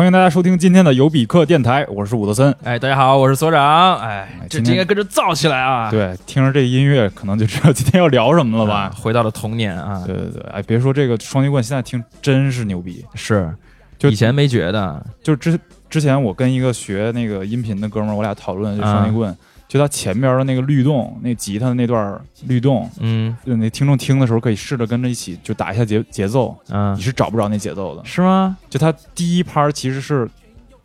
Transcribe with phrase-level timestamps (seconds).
[0.00, 2.50] 哎，欢迎大家收听今天的尤比克电台，我是伍德森。
[2.64, 3.98] 哎，大家好，我是所长。
[3.98, 5.90] 哎，这今天应该跟着燥起来啊！
[5.90, 8.74] 对，听着这音乐，可能就知道今天要聊什么了吧？
[8.74, 13.04] 啊回到了童年啊，对对对，哎，别说这个双截棍，现在听真是牛逼。
[13.14, 13.54] 是，
[13.98, 15.60] 就以前没觉得，就之
[15.90, 19.36] 之前我跟一个学那个音频的哥们儿，我俩讨论这双截棍，
[19.70, 28.04] 就他前边的那个律动，那吉他的那段律动，嗯就那听众听的时候可以试着跟着一起就打一下节节奏，嗯你，是找不着那节奏的。
[28.04, 28.58] 是吗？
[28.68, 30.28] 就他第一拍其实是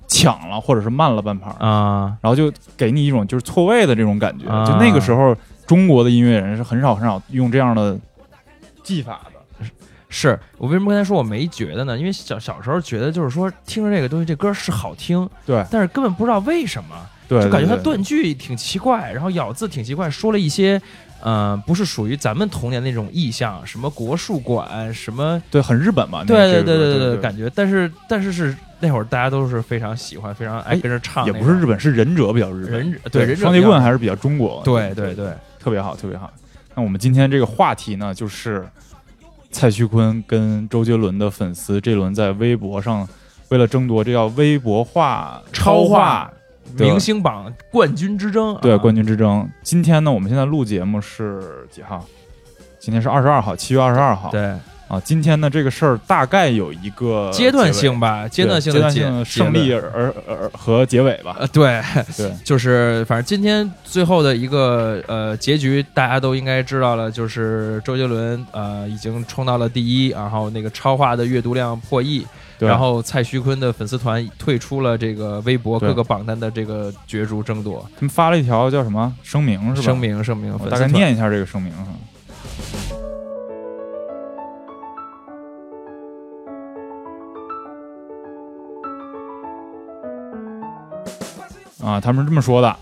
[0.07, 4.48] 抢了，或者是慢了半拍，啊，然后就给你一种就是错位的这种感觉。
[4.48, 7.99] 啊就那个时候，中国的音乐人是很少很少用这样的
[8.84, 9.31] 技法的。
[10.07, 11.98] 是我为什么刚才说我没觉得呢？
[11.98, 16.96] 因为小小时候觉得就是说听着这个东西，这歌是好听，对但是根本不知道为什么，
[17.27, 20.81] 对，就感觉它对对断句挺奇怪，然后咬字挺奇怪，说了一些。
[21.21, 26.20] 呃，不是属于咱们童年那种意象，什么国术馆，什么对很日本嘛。
[26.20, 32.73] 那对对这个对对对，对感觉，但是但是是那会儿大家都是非常喜欢，非常爱哎跟着唱也不是日本，是忍者比较日本。
[32.73, 34.62] 忍者对忍者双截棍还是比较中国。
[34.63, 36.31] 对对对，特别好，特别好。
[36.76, 38.63] 那我们今天这个话题呢，就是
[39.49, 43.07] 蔡徐坤跟周杰伦的粉丝这轮在微博上
[43.49, 46.37] 为了争夺这叫微博化超话对
[46.77, 49.48] 明星榜冠军之争，啊对冠军之争。
[49.62, 52.05] 今天呢，我们现在录节目是几号？
[52.80, 54.30] 今天是二十二号，七月二十二号。
[54.30, 54.54] 对
[54.88, 61.36] 啊，今天呢这个事儿大概有一个阶段性吧，阶段性阶段性胜利而而而和结尾吧。
[61.40, 61.82] 呃，对，
[62.16, 72.28] 对， 就是反正今天最后的一个呃结局，大家都应该知道了，就是周杰伦呃已经冲到了第一，然后那个超话的阅读量破亿，对
[72.60, 79.88] 然后蔡徐坤的粉丝团退出了这个微博各个榜单的这个角逐争夺他们发了一条叫什么声明是吧？
[79.88, 81.86] 声，明声明，我大概念一下这个声明哈。
[91.84, 92.76] 啊，他们是这么说的：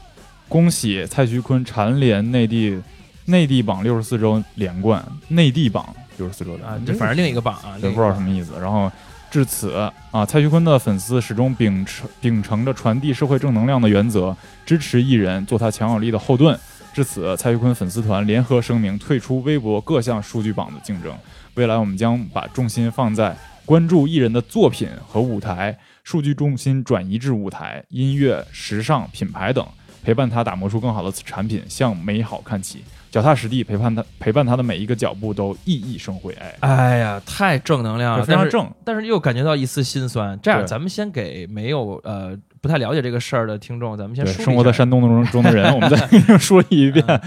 [0.48, 2.82] 恭喜蔡徐坤蝉联内地
[3.26, 8.54] 内地榜六十四周连冠，内地榜六十四周连啊，，这反正另一个榜啊，也不知道什么意思。
[8.62, 8.90] 然后
[9.34, 9.74] 至此
[10.12, 16.56] 啊，蔡徐坤的粉丝始终秉承秉承着传递社会正能量的原则，支持艺人，做他强有力的后盾。
[16.94, 21.12] 至此，蔡徐坤粉丝团联合声明退出微博各项数据榜的竞争。
[21.56, 23.36] 未来我们将把重心放在
[23.66, 29.68] 关注艺人的作品和舞台，数据重心转移至舞台、音乐、时尚、品牌等，
[30.04, 32.84] 陪伴他打磨出更好的产品，向美好看齐。
[33.14, 36.34] 脚踏实地陪伴他，陪伴他的每一个脚步都熠熠生辉。
[36.42, 38.68] 哎，哎呀，太正能量了，非常正。
[38.84, 40.38] 但是又感觉到一丝心酸。
[40.42, 46.08] 这样，咱们先给没有呃不太了解这个事儿的听众，咱们先生活在山东中中的人，我们再
[46.40, 47.06] 说一遍。
[47.08, 47.22] 嗯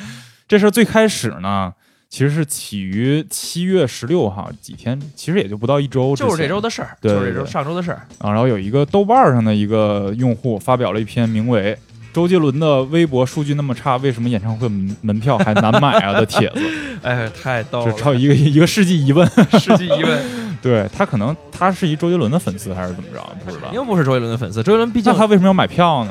[0.48, 1.72] 这事儿最开始呢，
[2.08, 8.06] 其实是起于七月十六号，几天，其实也就不到一周，就是这周的事儿，就是这周上周的事儿。
[8.18, 8.30] 啊。
[8.30, 11.74] 然后有一个豆瓣上的一个用户发表了一篇名为
[12.16, 16.60] 《周杰伦的微博数据那么差，为什么演唱会门门票还难买啊》的帖子，
[17.04, 19.28] 哎，太逗了，这超一个一个世纪疑问。
[19.60, 20.24] 世纪疑问。
[20.62, 23.72] 对他可能他是一周杰伦的粉丝还是怎么着，不知道肯。
[23.72, 26.10] 定不是周杰伦的粉丝，周杰伦毕竟那他为什么要买票呢？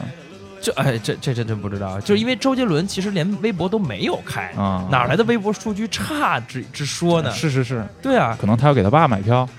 [0.61, 7.31] 这哎这这这真不知道，就是因为周杰伦其实连微博都没有开，啊，哪来的微博数据差之之说呢？
[7.31, 9.49] 是是是，对啊，可能他要给他爸买票。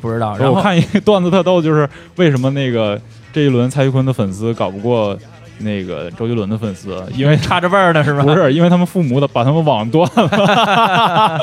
[0.00, 0.34] 不知道。
[0.38, 1.86] 然后我看一个段子特逗，就是
[2.16, 2.98] 为什么那个
[3.34, 5.16] 这一轮蔡徐坤的粉丝搞不过
[5.60, 8.22] 那个周杰伦的粉丝， 因为差着辈儿呢是吧？
[8.22, 11.38] 不是因为他们父母的把他们网断了。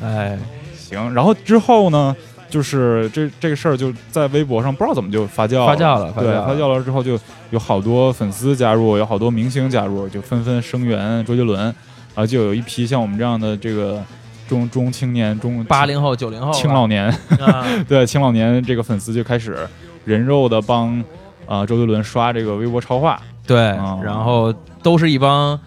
[0.02, 0.38] 哎，
[0.78, 2.14] 行，然后之后呢，
[2.48, 7.18] 就是这这个事儿就在微博上不知道怎么就发酵发酵了发酵对，了发酵了之后就
[7.50, 11.74] 有好多粉丝加入，有好多明星加入，就纷纷声援周杰伦，然
[12.16, 14.02] 后就有一批像我们这样的这个
[14.48, 17.06] 中中青年中八零后、九零后，青老年。
[17.40, 19.56] 啊， 对青老年这个粉丝就开始
[20.04, 21.02] 人肉的帮
[21.46, 24.52] 啊、周杰伦刷这个微博超话，对，哦然后
[24.82, 25.58] 都是一帮。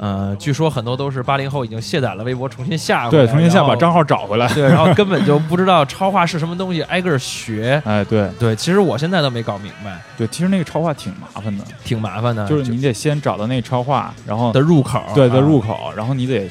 [0.00, 4.46] 呃，据说很多都是八零后已经卸载了微博，重新下回来对，重新下把账号找回来。
[4.54, 7.82] 对，然后 根本就不知道超话是什么东西，挨个儿学。
[7.84, 12.46] 哎，对对，其实我现在都没搞明白，对，其实那个超话挺麻烦的，挺麻烦的。
[12.46, 16.48] 就是你得先找到那个超话，然后的入口，对的啊入口，然后你得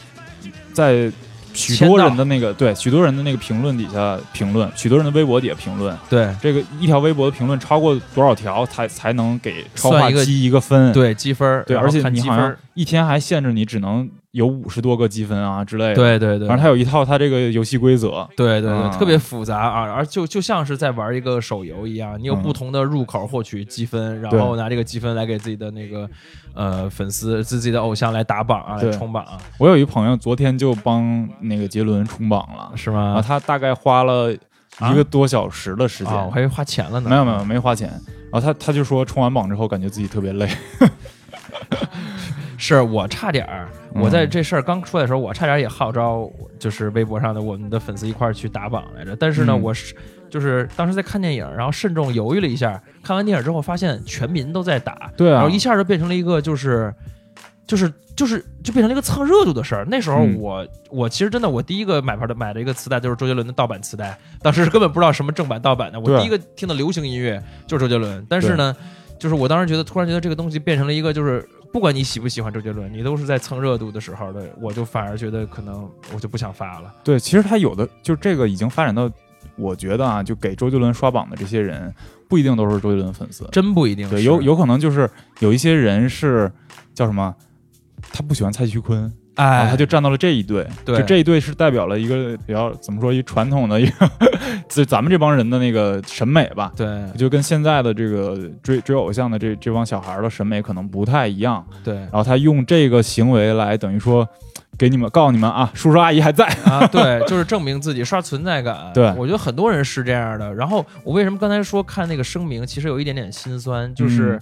[0.74, 1.10] 在
[1.58, 10.94] 许多人的那个对许多人的那个评论底下评论，许多人的微博底下评论，对这个一条微博的评论超过多少条才才能给超话积一个分？
[10.94, 18.28] 对积分，对，而且你好像一天还限制你只能有五十多个积分啊之类的。，对对对，反正它有一套它这个游戏规则。
[18.38, 26.08] 对对对，啊特别复杂啊，而就就像是在玩一个手游一样，你有嗯不同的入口获取积分，然后拿这个积分来给自己的那个
[26.54, 33.20] 呃粉丝、自己的偶像来打榜啊，来冲榜啊，我有一朋友昨天就帮那个杰伦冲榜了，是吗？
[33.26, 34.32] 他大概花了
[34.78, 36.14] 啊一个多小时的时间。
[36.14, 37.10] 啊，我还以为花钱了呢。
[37.10, 37.90] 没有没有没花钱。
[38.32, 40.48] 然后他他就说冲完榜之后感觉自己特别累。
[42.58, 49.16] 是我差点儿，嗯我在这事儿刚出来的时候，我差点儿也号召，就是微博上的我们的粉丝一块儿去打榜来着。
[49.16, 49.96] 但是呢，嗯我是
[50.30, 56.94] 就是当时在看电影，然后慎重犹豫了一下，看完电影之后发现全民都在打，对啊然后一下就变成了一个就是
[57.66, 59.86] 就是就是就变成了一个蹭热度的事儿。
[59.90, 68.26] 那时候嗯我、我其实真的我第一个买盘的买的一个磁带就是周杰伦的盗版磁带，当时根本不知道什么正版盗版的，我对第一个听的流行音乐就是周杰伦。
[68.28, 68.76] 但是呢，
[69.20, 71.48] 就是我当时觉得突然觉得这个东西变成了一个就是。
[71.74, 76.96] 不管你喜不喜欢周杰伦，你都是在蹭热度的时候的，我就反而觉得可能我就不想发了。
[77.04, 79.12] 对，其实他有的就这个已经发展到，
[79.58, 81.94] 我觉得啊，就给周杰伦刷榜的这些人
[82.30, 83.46] 不一定都是周杰伦粉丝。
[83.52, 85.08] 真不一定对，有有可能就是
[85.40, 86.50] 有一些人是
[86.96, 87.36] 叫什么，
[88.14, 90.68] 他不喜欢蔡徐坤，然哎，后他就站到了这一队。
[90.84, 94.10] 对就这一队是代表了一个比较怎么说一传统的一个，
[94.68, 96.72] 就咱们这帮人的那个审美吧。
[96.76, 96.88] 对
[97.18, 104.28] 就跟现在的这个追追偶像的这这帮小孩的审美可能不太一样，对然后他用这个行为来等于说
[104.78, 108.92] 给你们告诉你们啊，叔叔阿姨还在，啊，对， 就是证明自己刷存在感。
[108.94, 110.54] 对我觉得很多人是这样的。
[110.54, 114.42] 然后我为什么刚才说看那个声明，其实有一点点心酸，就是、嗯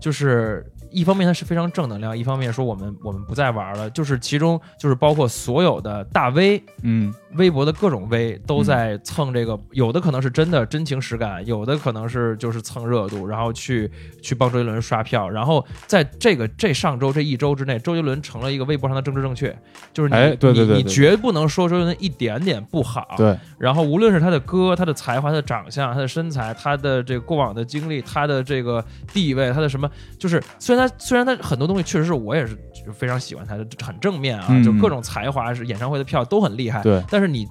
[0.00, 6.62] 就是一方面它是非常正能量，一方面说我们我们不再玩了，就是其中就是包括所有的大 V。
[6.82, 13.90] 嗯微博的各种 V 都在蹭这个，有的可能是真的真情实感，有的可能是就是蹭热度，然后去
[14.20, 15.26] 去帮周杰伦刷票。
[15.30, 19.56] 然后在这个这上周这一周之内，周杰伦成了一个微博上的政治正确，
[19.94, 23.14] 就是你、哎对对对你你绝不能说周杰伦一点点不好。
[23.16, 32.56] 对，然后无论是他的歌、他的才华、他的长相、他的身材、他的这个过往的经历、他的这个地位、他的什么，就是虽然他虽然他很多东西确实是我也是
[32.92, 36.82] 非常喜欢他的，很正面啊，嗯就各种才华是演唱会的票都很厉害。
[36.82, 37.46] 对但是你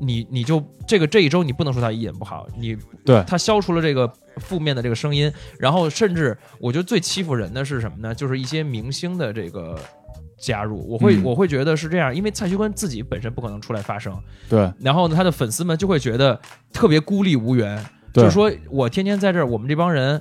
[0.00, 8.14] 你你就这个这一周你不能说他一演不好，你对他消除了这个负面的这个声音，然后甚至我觉得最欺负人的是什么呢？
[8.14, 9.78] 就是一些明星的这个。
[10.36, 14.14] 加入，我会、嗯我会觉得是这样，因为蔡徐坤自己本身不可能出来发声，
[14.46, 16.38] 对然后呢，他的粉丝们就会觉得
[16.70, 17.82] 特别孤立无援，
[18.12, 20.20] 对就是说我天天在这儿，我们这帮人，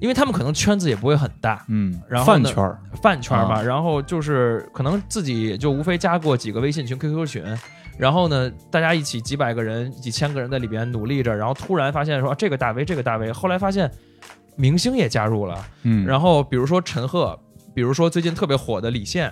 [0.00, 7.58] 因为他们可能圈子也不会很大，嗯，然后呢饭圈儿，饭圈嘛，啊然后就是可能自己也就无非加过几个微信群、QQ 群，
[7.98, 13.90] 然后呢，大家一起几百个人、几千个人在里边努力着，然后突然发现说、啊这个大 V，这个大 V，后来发现
[14.56, 17.38] 明星也加入了，嗯，然后比如说陈赫，
[17.74, 19.24] 比如说最近特别火的李现，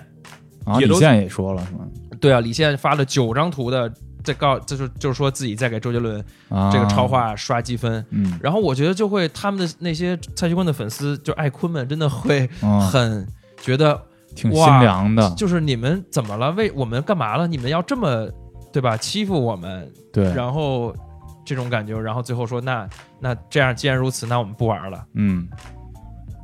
[0.65, 1.87] 然后也都李现也说了是吗？
[2.19, 3.93] 对啊，李现发了九张图的。
[4.25, 6.19] 在告就是就是说自己在给周杰伦
[6.49, 13.25] 啊，这个超，话刷积分，嗯，然后我觉得就会他们的那些蔡徐坤的粉丝，就爱坤们，真的会嗯很
[13.61, 14.01] 觉得
[14.35, 16.51] 挺心凉的，就是你们怎么了？
[16.51, 17.47] 为我们干嘛了？
[17.47, 18.27] 你们要这么
[18.73, 18.97] 对吧？
[18.97, 20.93] 欺负我们，对，然后
[21.45, 22.85] 这种感觉，然后最后说那
[23.19, 25.05] 那这样，既然如此，那我们不玩了。
[25.13, 25.47] 嗯，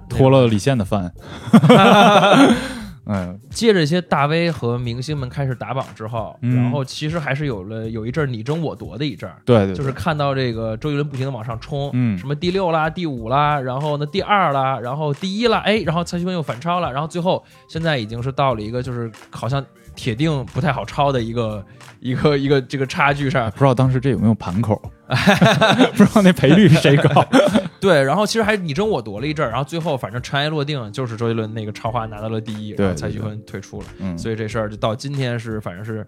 [0.07, 1.11] 脱了李现的饭，
[3.05, 6.55] 嗯，接着一些大 V 和明星们开始打榜之后，嗯。
[6.55, 9.37] 然后其实还是有了有一阵儿你争我夺的一阵儿。
[9.43, 12.17] 对对，就是看到这个周杰伦不停的往上冲，嗯。
[12.17, 21.65] 什么第六啦、第五啦，然后呢第二啦，然后第一啦，哎，然后蔡徐坤又反超了，然后最后现在已经是到了一个就是好像铁定不太好超的一个
[21.99, 23.49] 一个一个这个差距上。
[23.51, 24.81] 不，知道当时这有没有盘口，
[25.95, 27.25] 不知道那赔率是谁高，
[27.79, 36.05] 对，然后其实还你争我夺了一阵儿，然后最后反正尘埃落定，就是周杰伦那个超话拿到了第一，对然后蔡徐坤退出了，嗯，所以这事儿就到今天是反正是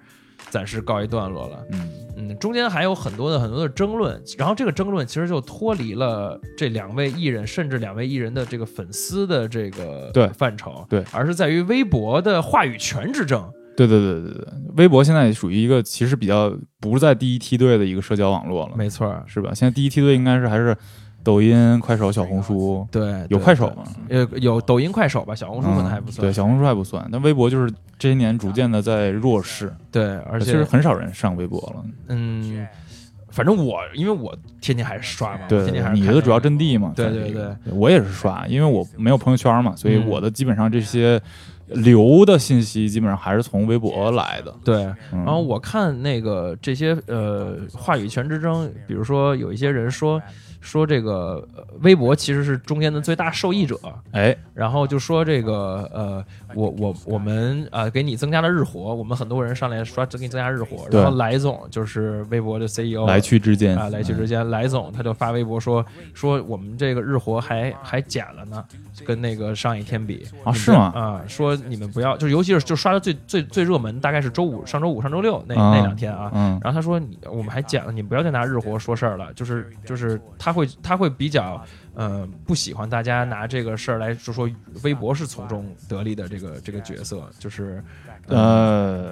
[0.50, 1.60] 暂时告一段落了。
[1.72, 1.90] 嗯。
[2.16, 10.28] 嗯，中间还有很多的很多的争论，然后这个争论其实就脱离了这两位艺人，甚至两位艺人的这个粉丝的这个对。
[10.30, 11.04] 范畴，对。
[11.12, 13.52] 而是在于微博的话语权之争。
[13.75, 19.51] 对对对对对，微博现在属于一个其实比较不是在第一梯队的一个社交网络了，没错，是吧？
[19.53, 20.75] 现在第一梯队应该是还是
[21.24, 23.68] 抖音、快手、小红书，对，对有快手？
[23.70, 23.84] 吗？
[24.10, 26.27] 呃，有抖音、快手吧，小红书可能嗯还不算。
[26.27, 31.84] 对，小红书还不算，但微博就是这些年逐渐的在弱势，对，而且其实很少人上微博了。
[32.10, 32.68] 嗯，
[33.30, 41.20] 反正我因为我天天还是刷嘛，对天天还，是看你的主要阵地嘛，对对对我也是刷，因为我没有朋友圈嘛，所以嗯我的基本上这些
[41.74, 44.53] 流的信息基本上还是从微博来的。
[44.63, 50.22] 对，然然后我看那个这些呃话语权之争，比如说有一些人说
[50.63, 53.77] 说这个呃微博其实是中间的最大受益者，
[54.12, 68.63] 哎，然后就说这个呃我我我们呃给你增加了日活，我们很多人上来刷给你增加日活，然后来总就是微博的 CEO 来去之间啊，来去之间，来总他就发微博说说我们这个日活还还减了呢，
[69.05, 76.32] 跟那个上一天比啊是吗啊，说你们不要，就是尤其是就刷的最最最热门，大概是周五、上周五、上周六那、啊那两天啊。
[76.34, 76.58] 嗯。
[76.63, 81.62] 然后他说你，我们还减了，你不要再拿日活说事儿了，就是就是他会他会比较
[81.95, 84.50] 呃不喜欢大家拿这个事儿来就说
[84.83, 87.83] 微博是从中得利的这个这个角色，就是
[88.27, 89.12] 呃，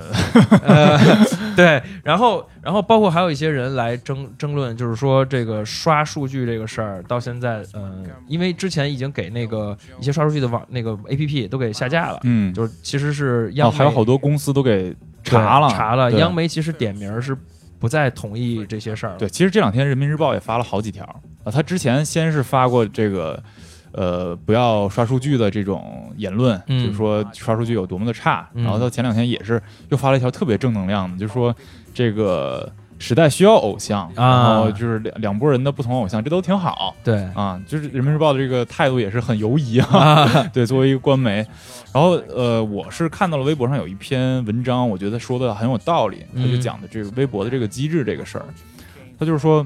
[0.64, 0.98] 呃，
[1.58, 17.38] 对，然后然后包括还有一些人来争争论，就是说这个刷数据这个事儿到现在，嗯、因为之前已经给那个一些刷数据的网那个 A P P 都给下架了，嗯，就是其实是央哦，还有好多公司都给查了，查了，央媒其实点名儿是
[17.82, 21.04] 不再同意这些事儿了，对，其实这两天人民日报也发了好几条
[21.44, 23.44] 啊，他之前先是发过这个。
[23.94, 28.50] 呃，不要刷数据的这种言论，嗯就是说刷数据有多么的差。
[28.54, 31.54] 嗯然后他前两天也是又发了一条特别正能量的，就是说
[31.94, 34.50] 这个时代需要偶像，啊。
[34.50, 36.96] 然后就是两两拨人的不同偶像，这都挺好。
[37.04, 37.24] 对。
[37.34, 37.60] 啊。
[37.68, 41.46] 就是人民日报的这个态度也是很犹疑啊，啊， 对，作为一个官媒，
[41.92, 46.62] 然后呃，我是看到了微博上有一篇文章，我觉得说的很有道理，他就嗯。
[46.62, 48.46] 讲的这个微博的这个机制这个事儿，
[49.18, 49.66] 他就是说，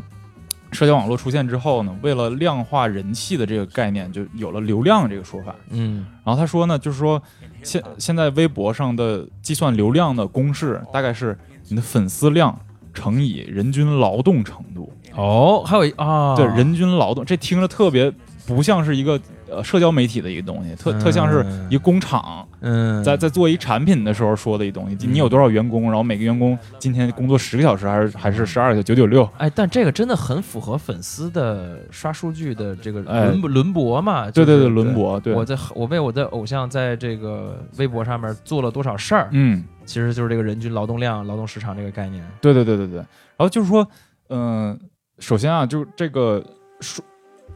[0.72, 5.54] 社交网络出现之后呢，为了量化人气的这个概念，就有了流量这个说法。
[5.72, 6.06] 嗯。
[6.24, 7.22] 然后他说呢，就是说
[7.64, 11.38] 现现在微博上的计算流量的公式大概是
[11.70, 12.58] 你的粉丝量
[12.96, 14.92] 乘以人均劳动程度。
[15.16, 18.12] 哦，还有一啊，对，人均劳动，这听着特别
[18.48, 24.98] 不像是一个呃社交媒体的一个东西，特特像是一个工厂嗯，在在做一产品的时候说的一东西。
[25.06, 29.30] 你有多少员工，然后每个员工今天工作十个小时，还是还是十二个九九六？
[29.38, 34.32] 哎，但这个真的很符合粉丝的刷数据的这个哎轮轮博嘛？
[34.32, 34.96] 对对对，就是轮。
[34.96, 42.26] 博，对，我在我为我的偶像在这个微博上面做了多少事儿，嗯，其实就是这个人均劳动量、劳动时长这个概念。
[42.40, 42.98] 对对对对对。
[43.00, 43.86] 然后就是说，
[44.30, 44.80] 嗯、
[45.20, 46.42] 首先啊，就是这个
[46.80, 47.04] 数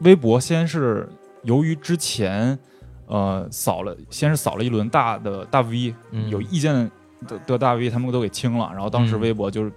[0.00, 1.08] 微博先是
[1.42, 2.58] 由于之前
[3.06, 6.28] 呃扫了，先是扫了一轮大的大 V，、嗯。
[6.28, 6.90] 有意见
[7.26, 9.20] 的的大 V 他们都给清了，然后当时嗯。
[9.20, 9.72] 微博就是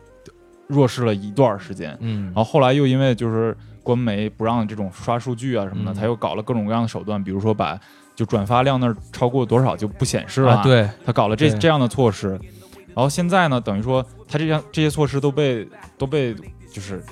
[0.68, 2.26] 弱势了一段时间，嗯。
[2.26, 5.96] 然后后来又因为就是官媒不让这种刷数据啊什么的，嗯。
[5.96, 7.80] 他又搞了各种各样的手段，比如说把
[8.16, 12.30] 就转发量那儿超过多少就不显示了，啊，对，他搞了这这样的措施，
[12.94, 16.36] 然后现在呢，等于说他这样这些措施都被都被
[16.72, 17.04] 就是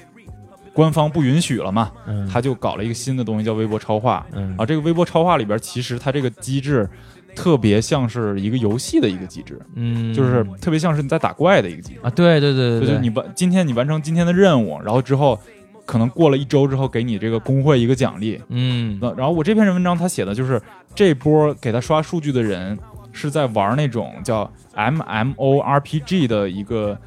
[0.74, 4.56] 官方不允许了嘛，嗯，他就搞了一个新的东西叫微博超话，嗯。
[4.58, 6.90] 啊，这个微博超话里边其实它这个机制
[7.36, 15.40] 特别像是一个游戏的一个机制，嗯，就是特别像是你在打怪的一个机制，啊，对对对对对，就是你完今天你完成今天的任务，然后之后
[15.86, 18.98] 可能过了一周之后给你这个工会一个奖励，嗯。
[19.01, 20.62] 那然后我这篇文章他写的就是
[20.96, 22.78] 这波给他刷数据的人
[23.12, 26.98] 是在玩那种叫 MMORPG 的一个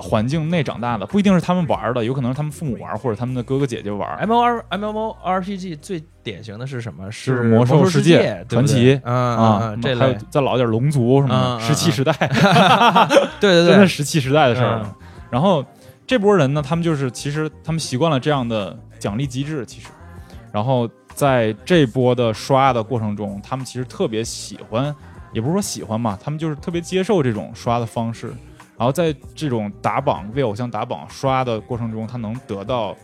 [0.00, 4.16] 环境内长大的，不一定是他们玩的，有可能是他们父母玩或者他们的哥哥姐姐玩。
[4.16, 7.10] M O R M M O R P G 最典型的是什么？
[7.12, 12.12] 是魔兽世界传奇嗯啊这还有，再老一点龙族什么石器时代，
[13.38, 14.84] 对对对，真的石器时代的事儿。
[15.30, 15.64] 然后
[16.06, 19.88] 这波人呢，他们就是其实他们习惯了这样的奖励机制，其实，
[20.50, 24.94] 然后在这波的刷的过程中，他们其实特别喜欢，
[25.32, 28.32] 也不是说喜欢吧，他们就是特别接受这种刷的方式。
[28.80, 32.96] 然后在这种打榜为偶像打榜刷的过程中，他能得到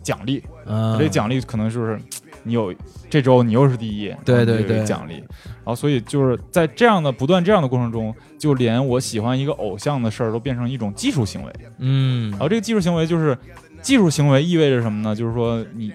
[0.00, 2.00] 奖励，嗯，这个奖励可能就是
[2.44, 2.72] 你有
[3.10, 5.14] 这周你又是第一，对对对奖励。
[5.14, 11.52] 然后所以就是在这样的不断这样的过程中，就连我喜欢一个偶像的事儿都变成一种技术行为。
[11.78, 13.36] 嗯然后这个技术行为就是
[13.80, 15.16] 技术行为意味着什么呢？
[15.16, 15.92] 就是说你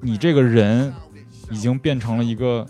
[0.00, 0.92] 你这个人
[1.52, 2.66] 已经变成了一个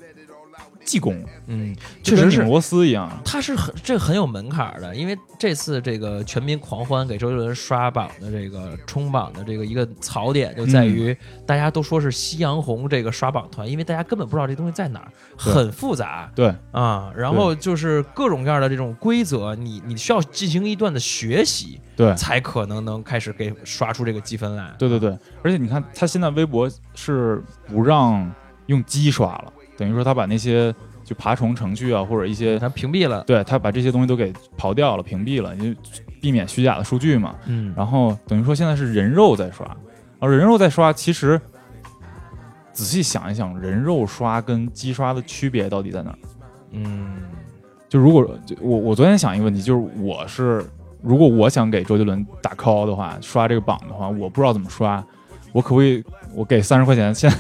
[0.85, 2.43] 技工，嗯，确实是。
[2.43, 3.11] 螺丝一样。
[3.25, 16.31] 它是很这个很有门槛的，因为这次这个全民狂欢给周杰伦刷榜的这个冲榜的这个一个槽点就在于，大家都说是夕阳红这个刷榜团，因为大家根本不知道这东西在哪儿，很复杂。
[16.35, 16.53] 对。
[16.73, 17.13] 啊。
[17.17, 22.15] 然后就是各种各样的这种规则，你你需要进行一段的学习，对。
[22.15, 24.75] 才可能能开始给刷出这个积分来。
[24.79, 28.31] 对对对，而且你看他现在微博是不让
[28.67, 30.71] 用机刷了，等于说他把那些
[31.03, 35.75] 就爬虫程序啊或者一些他屏蔽了，对他把这些东西都给刨掉了、屏蔽了，因为
[36.21, 37.35] 避免虚假的数据嘛。
[37.47, 39.67] 嗯，然后等于说现在是人肉在刷，
[40.19, 41.41] 而人肉在刷，其实
[42.75, 46.19] 仔细想一想，人肉刷跟机刷的区别到底在哪儿？
[46.73, 47.23] 嗯
[47.89, 50.63] 就如果就我我昨天想一个问题，就是我是
[51.03, 55.03] 如果我想给周杰伦打 call 的话，刷这个榜的话，我不知道怎么刷，
[55.53, 57.15] 我可不可以我给三十块钱？
[57.15, 57.37] 现在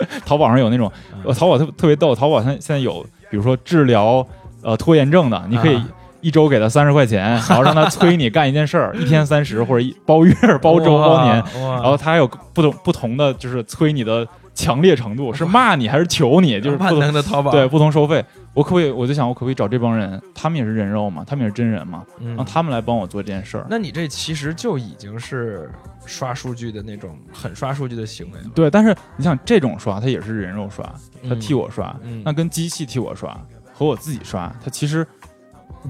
[0.24, 0.90] 淘宝上有那种，
[1.24, 4.26] 呃，淘宝特特别逗，淘宝现现在有，比如说治疗
[4.62, 5.88] 呃拖延症的，你可以啊。
[6.22, 10.32] 一周给他三十块钱，然后让他催你干一件事儿， 一天三十或者一包月、
[10.62, 18.24] 包周、包年，然后他还有不同不同的就是催你的强烈程度，是骂你还是求你，就是不万同能的淘宝，对不同收费。
[18.54, 18.90] 我可不可以？
[18.90, 20.20] 我就想，我可不可以找这帮人？
[20.34, 23.66] 他们也是人肉嘛，他们也是真人嘛，嗯让他们来帮我做这件事儿。
[23.70, 25.70] 那你这其实就已经是
[26.04, 28.46] 刷数据的那种很刷数据的行为了。
[28.54, 30.84] 对，但是你想这种刷，它也是人肉刷，
[31.22, 33.34] 他嗯替我刷，嗯那跟机器替我刷
[33.72, 35.06] 和我自己刷，它其实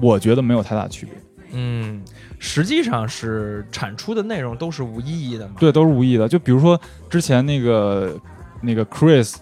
[0.01, 1.15] 我觉得没有太大区别。
[1.55, 2.01] 嗯，
[2.39, 5.55] 实际上是产出的内容都是无意义的嘛。
[5.59, 6.27] 对，都是无意义的。
[6.27, 6.79] 就比如说
[7.09, 8.17] 之前那个
[8.61, 9.35] 那个 Chris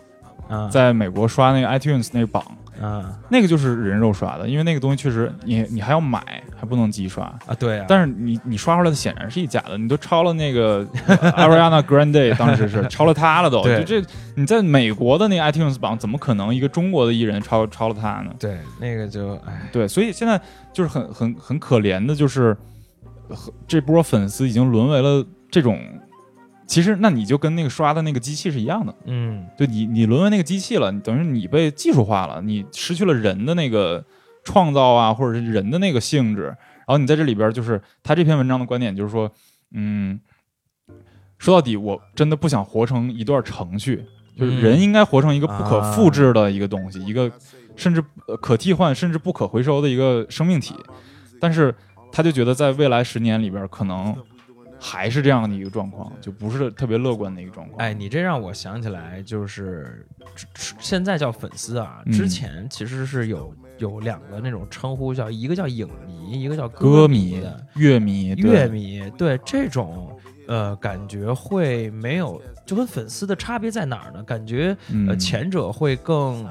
[0.49, 2.43] 啊，在美国刷那个 iTunes 那个榜，
[2.81, 6.21] 啊那个就是人肉刷的，因为那个东西确实你你还要买，
[6.59, 7.23] 还不能机刷。
[7.25, 10.85] 啊，对啊，但是你你刷出来的显然是一假的，你都超了那个
[11.37, 13.61] Ariana Grande，当时是 超了他了都。
[13.63, 18.33] 对就这你在美国的那个 iTunes 榜，怎么可能一个中国的艺人超超了他呢？
[18.39, 20.39] 对那个就哎，对，所以现在
[20.73, 22.55] 就是很很很可怜的，就是
[23.29, 25.79] 和这波粉丝已经沦为了这种。
[26.71, 34.01] 其实，那你就跟那个刷的那个机器是一样的，嗯就你你沦为那个机器了，等于你被技术化了，你失去了人的那个
[34.45, 36.43] 创造啊，或者是人的那个性质。
[36.43, 39.29] 然后你在这里边，就是他这篇文章的观点就是说，
[39.73, 40.17] 嗯，
[41.37, 44.05] 说到底，我真的不想活成一段程序，
[44.37, 47.29] 就是嗯人应该活成一个不可啊复制的一个东西，一个
[47.75, 50.73] 甚至呃可替换甚至不可回收的一个生命体。
[51.41, 51.75] 但是
[52.13, 54.15] 他就觉得在未来十年里边，可能
[54.83, 57.77] 还是这样的一个状况，就不是特别乐观的一个状况。
[57.77, 60.07] 哎，你这让我想起来，就是
[60.79, 62.11] 现在叫粉丝啊，嗯。
[62.11, 67.43] 之前其实是有有两个那种称呼，叫一个叫影迷，一个叫歌迷
[67.75, 74.23] 乐迷、乐迷，对这种呃感觉会没有，就跟粉丝的差别在哪儿呢？
[74.23, 74.75] 感觉
[75.07, 75.19] 呃嗯。
[75.19, 76.49] 前者会更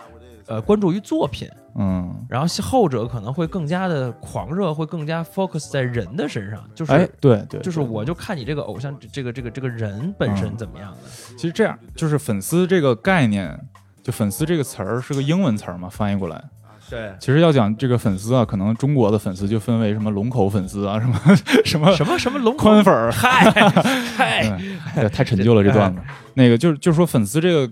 [0.50, 6.93] 呃关注于作品，嗯，然后后者可能会更加的狂热，会更加 focus 在人的身上，就是。
[6.93, 13.58] 哎，对对，就是我就看你这个偶像，这个这个这个人本身嗯怎么样的，其实这样，就是粉丝这个概念，
[14.02, 16.43] 就粉丝这个词儿是个英文词儿嘛，翻译过来。
[16.91, 21.17] 对，其实要讲这个粉丝啊，可能中国的粉丝就分为什么龙口粉丝啊，什么
[21.65, 23.49] 什么什么什么龙口宽粉儿，嗨
[24.93, 26.00] 嗨，太陈旧了这段子。
[26.34, 27.71] 那个就是就是说粉丝这个呃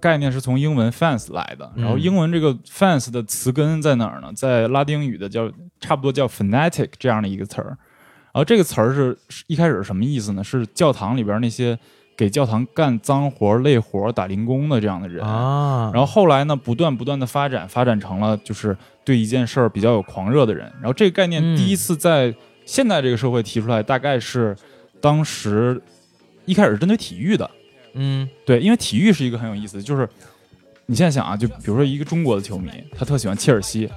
[0.00, 4.32] 概念是从英文 fans 来的，然后嗯英文这个 fans 的词根在哪儿呢？
[4.34, 7.76] 在拉丁语的叫差不多叫 fanatic 这样的一个词儿。
[8.32, 10.44] 然后这个词儿是是一开始是什么意思呢？
[10.44, 11.76] 是教堂里边那些
[12.16, 15.24] 给教堂干脏活、累活、打零工的这样的人。
[15.24, 20.70] 啊，然后后来呢，不断不断的发展，发展成了就是对一件事儿比较有狂热的人。
[20.80, 22.34] 然后这个概念嗯第一次在
[22.66, 24.54] 现代这个社会提出来，大概是
[25.00, 25.80] 当时
[26.44, 27.50] 一开始是针对体育的，
[27.98, 28.28] 嗯。
[28.46, 30.08] 对，因为体育是一个很有意思的，就是
[30.86, 33.90] 你现在想啊，就比如说一个中国的球迷，他特喜欢切尔西，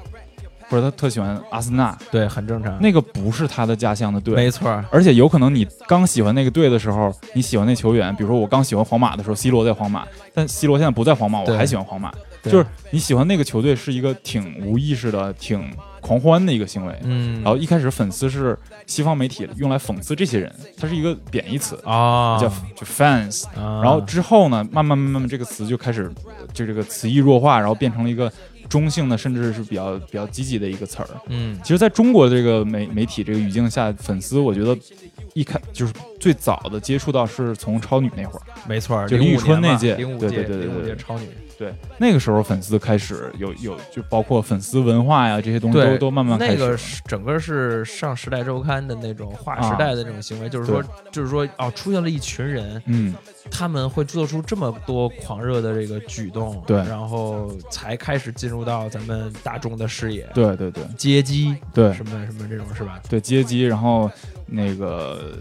[0.68, 15.70] 或者他特喜欢阿森纳，对，很正常，那个不是他的家乡的队，没错，而且有可能你刚喜欢那个队的时候，你喜欢那球员，比如说我刚喜欢皇马的时候，C 罗在皇马，但 C 罗现在不在皇马，我还喜欢皇马，就是你喜欢那个球队是一个挺无意识的、挺
[16.02, 16.94] 狂欢的一个行为。
[17.04, 23.46] 嗯，然后一开始粉丝是西方媒体用来讽刺这些人，它是一个贬义词，啊，叫就 fans。
[23.56, 26.12] 啊，然后之后呢，慢慢慢慢这个词就开始
[26.54, 28.32] 就这个词义弱化，然后变成了一个
[28.68, 31.08] 中性的，甚至是比较比较积极的一个词儿。
[31.28, 34.78] 嗯其实，在中国这个媒媒体这个语境下，粉丝我觉得
[35.34, 41.28] 一开就是最早的接触到是从超女那会儿，没错，就零李宇春那届零五届，对对对对超女，
[41.62, 46.58] 对，那个时候粉丝开始有有就包括粉丝文化呀这些东西都都慢慢开始。
[46.58, 53.14] 那个是整个是上《时代周刊》的那种划时代的那种行为，就是说，就是说，哦，出现了一群人，嗯，
[53.52, 56.78] 他们会做出这么多狂热的这个举动，对。
[56.78, 60.84] 然后才开始进入到咱们大众的视野，对对对。
[60.98, 61.94] 街机对。
[61.94, 63.00] 什么什么这种是吧？
[63.08, 64.10] 对，街机，然后
[64.48, 65.32] 那个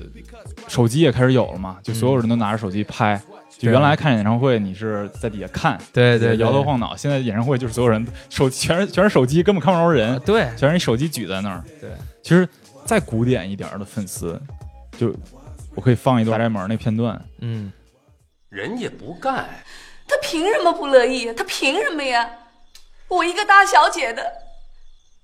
[0.69, 3.19] 手机也开始有了嘛，就所有人都拿着手机拍。
[3.61, 6.97] 就原来看演唱会，你是在底下看，对对，摇头晃脑。
[6.97, 11.63] 现在演唱会就是所有人 手全是全是手机，根本看不着人啊，对全是你手机举在那儿。
[11.79, 11.91] 对，
[12.23, 12.49] 其实
[12.87, 14.41] 再古典一点儿的粉丝，
[14.97, 15.15] 就
[15.75, 17.71] 我可以放一段大宅门那片段，嗯，
[18.49, 19.47] 人也不干，
[20.09, 21.31] 他凭什么不乐意？
[21.35, 22.29] 他凭什么呀？
[23.09, 24.23] 我一个大小姐的，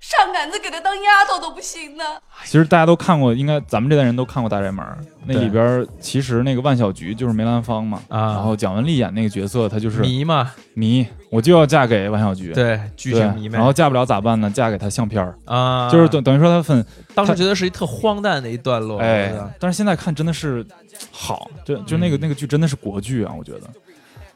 [0.07, 2.05] 上杆子给他当丫头都不行呢。
[2.45, 4.87] 其实大家都看过，应该咱们这代人都看过大宅门。
[5.25, 12.53] 那里边其实那个万小菊就是梅兰芳嘛，啊然后蒋雯丽演那个角色，她就是迷嘛，迷，我就要嫁给万小菊。
[12.53, 14.49] 对，剧对情迷妹，然后嫁不了咋办呢？
[14.49, 20.65] 嫁给他相片儿，啊，就是等等于说他粉，当时觉得是一特荒诞的一段落，哎但是现在看真的是
[21.11, 23.63] 好，就就那个、嗯那个剧真的是国剧啊，我觉得，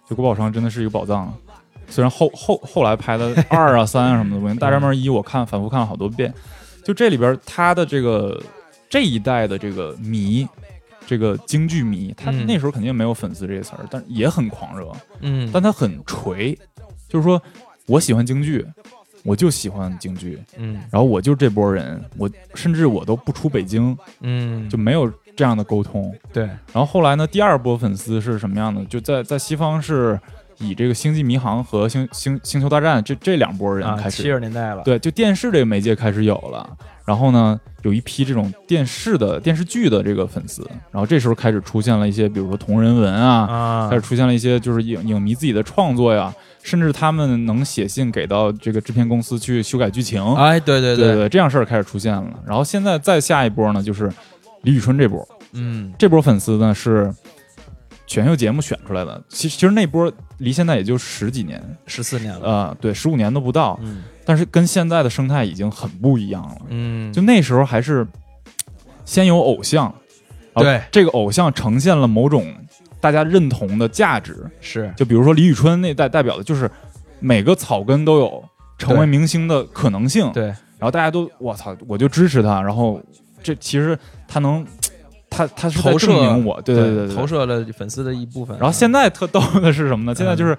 [0.08, 1.32] 就国宝昌真的是一个宝藏。
[1.90, 6.32] 虽然后后后来拍的 二啊、三啊什么的，我大宅门一我看反复看了好多遍，
[6.84, 8.40] 就这里边他的这个
[8.88, 10.48] 这一代的这个迷，
[11.06, 12.46] 这个京剧迷，他嗯。
[12.46, 16.56] 那时候肯定没有粉丝这个词儿，但也很狂热，嗯，但他很锤，
[17.08, 17.40] 就是说
[17.86, 18.64] 我喜欢京剧，
[19.24, 20.80] 我就喜欢京剧，嗯。
[20.90, 26.14] 然后我就这波人，我甚至我都不出北京，嗯，就没有这样的沟通。
[26.32, 28.84] 对，然后后来呢，第二波粉丝是什么样的？
[28.86, 30.18] 就在在西方是
[30.60, 36.68] 以这个《星际迷航》和星星星球大战这这两拨人啊，开始，七十年代了，对，就电视这个媒介开始有了。
[37.04, 50.22] 然后呢，有一批这种电视的电视剧的这个粉丝，然后这时候开始出现了一些，比如说同人文啊，啊开始，出现了一些就是影影迷自己的创作呀，甚至他们能写信给到这个制片公司去修改剧情。
[50.34, 52.30] 哎，对对对对，这样事儿开始出现了。
[52.46, 54.08] 然后现在再下一波呢，就是
[54.62, 57.12] 李宇春这波，嗯这波粉丝呢是
[58.10, 59.22] 选秀节目选出来的。
[59.28, 63.78] 其实其实那波离现在也就十几年，十四年了，呃，对，十五年都不到。
[63.82, 66.56] 嗯但是跟现在的生态已经很不一样了。
[66.68, 68.06] 嗯，就那时候还是
[69.04, 69.92] 先有偶像，
[70.54, 72.52] 对这个偶像呈现了某种
[73.00, 74.44] 大家认同的价值。
[74.60, 76.70] 是就比如说李宇春那代代表的就是
[77.18, 78.44] 每个草根都有
[78.76, 80.30] 成为明星的可能性。
[80.32, 82.60] 对，然后大家都我操，我就支持他。
[82.62, 83.00] 然后
[83.42, 84.64] 这其实他能，
[85.46, 87.26] 他他是在投射证明我，对对对对，投。
[87.26, 88.56] 射了粉丝的一部分。
[88.58, 90.14] 然后现在特逗的是什么呢？
[90.14, 90.56] 现在就是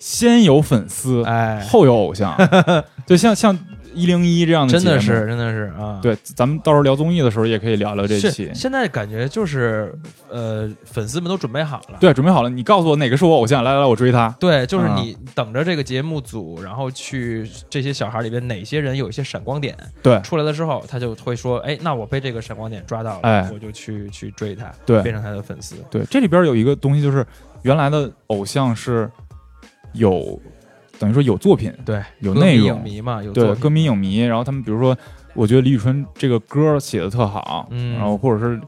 [0.00, 1.22] 先有粉丝，
[1.70, 2.34] 后有偶像，
[3.06, 3.56] 就，像像
[3.94, 6.00] 一零一这样的真的是真的是啊，。
[6.02, 8.50] 对，咱们到时候聊综艺的时候也可以聊聊这是期。
[8.54, 9.94] 现在感觉就是，
[10.28, 11.98] 呃，粉丝们都准备好了。
[12.00, 14.28] 对，准备好了，你告诉我哪个是我偶像，来来来，我追他。
[14.40, 25.76] 对，就是啊你等着这个节目组，然后去这些小孩里边哪些人有一些闪光点对出来了之后，他就会说，哎，那我被这个闪光点抓到了，哎我就去去追他，对变成他的粉丝。
[25.90, 27.24] 对，这里边有一个东西，就是
[27.62, 29.10] 原来的偶像是
[29.92, 30.40] 有
[31.04, 34.96] 等于说有作品，对，有内容影迷嘛，有对歌迷影迷，然后他们比如说，
[35.34, 38.58] 我觉得李宇春这个歌写的特好，嗯然后或者是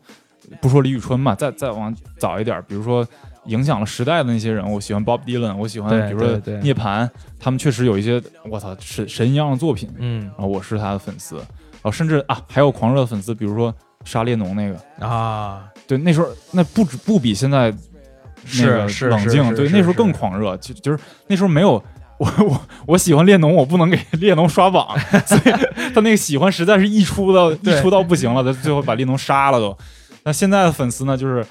[0.60, 3.06] 不说李宇春嘛，再再往早一点，比如说
[3.46, 7.08] 影响了时代的那些人，我喜欢 Bob Dylan，我喜欢比如说涅槃，
[7.40, 21.82] 他们确实有一些我操神神一样的作品，嗯然后我是他的粉丝，然后甚至啊还有狂热的粉丝，比如说沙列侬那个，啊，对，那时候那不止不比现在那是个是冷静，对，那时候更狂热，就就是那时候没有。
[22.18, 25.50] 我我我喜欢列侬，我不能给列侬刷榜，所以
[25.94, 29.76] 他那个喜欢实在是溢出到溢出到不行了，他最后把列侬杀了都。
[30.24, 31.46] 那现在的粉丝呢，就是，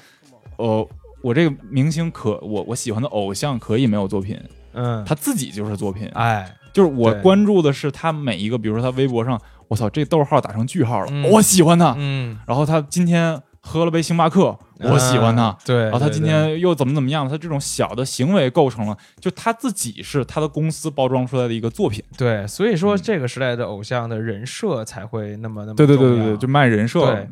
[0.56, 0.86] 呃，
[1.22, 4.38] 我这个明星可我我喜欢的偶像可以没有作品，
[4.74, 11.94] 嗯，他自己就是作品，哎，就是我关注的是他每一个，比如说他微博上，我操，这逗号打成句号了，嗯我喜欢他。
[11.96, 15.42] 嗯，然后他今天喝了杯星巴克，我喜欢他。
[15.46, 17.28] 啊对，然后他今天又怎么怎么样？
[17.28, 22.02] 他这种小的行为构成了，就他自己是他的公司包装出来的一个作品。
[22.16, 27.04] 对，所以说嗯这个时代的偶像的人设才会那么那么对对对对对，就卖人设。
[27.06, 27.28] 对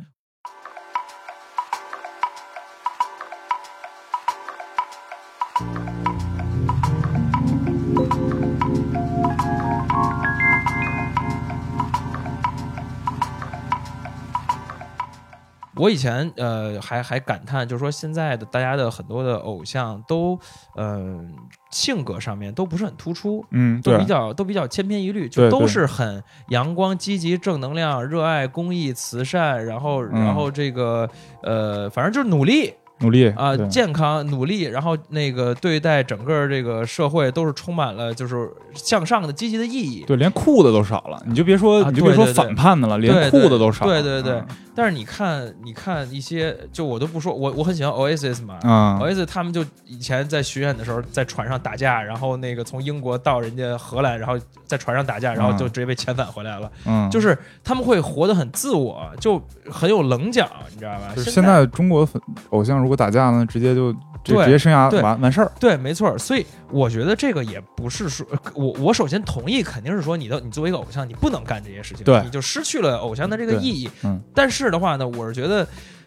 [15.77, 20.39] 我以前呃还还感叹，就是说现在的大家的很多的偶像都
[20.77, 21.25] 嗯、呃
[21.71, 30.25] 性格上面都不是很突出，嗯，都比，较都比较千篇一律，就都是很阳光、积极、正能量、热爱公益、慈善，然后嗯。
[30.25, 31.09] 然后这个
[31.43, 40.05] 呃，反正就是努力努力啊、对健康、努力，然后那个对待整个这个社会都是充满了就是向上的积极的意义。
[40.07, 43.93] 对，连裤子都少了，你就别说啊你就别说反叛的了，连对对酷的都少了。
[43.93, 48.59] 对对对嗯但是你看，你看一些，就我都不说，我我很喜欢 Oasis 嘛。
[48.65, 56.69] 嗯 Oasis 他们就以前在巡演的时候，在船上打架，然后那个从英国到人家荷兰，然后在船上打架，然后就直接被遣返回来了。
[56.87, 61.13] 嗯，就是他们会活得很自我，就很有棱角，你知道吧？
[61.15, 63.93] 就是现现在中国粉偶像如果打架呢，直接就
[64.23, 65.51] 这对职业生涯对完完事儿。
[65.59, 66.17] 对，没错。
[66.19, 73.91] 所以我觉得这个也不是说，我我首先同意，肯定是说你的你作为一个偶像，你不能干这些事情，对你就失去了偶像的这个意义。
[74.05, 75.67] 嗯，但是的话呢，我是觉得，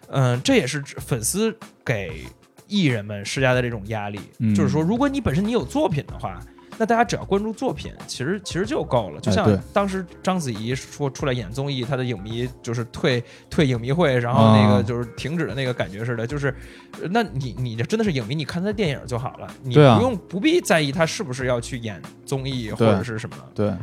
[0.09, 2.25] 嗯、这也是粉丝给
[2.67, 6.39] 艺人们施加的这种压力，嗯就是说，如果你本身你有作品的话。
[6.77, 9.19] 那大家只要关注作品，其实其实就够了。
[9.19, 16.27] 就像当时章子怡说出来演综艺，她的影迷就是退退影迷会，然后那个啊就是停止的那个感觉似的。
[16.27, 16.53] 就是，
[17.01, 23.35] 呃那你你这真的是影迷，你看她的电影就好了，你不用不必在意她是不是要去演综艺或者是什么。
[23.55, 23.73] 对，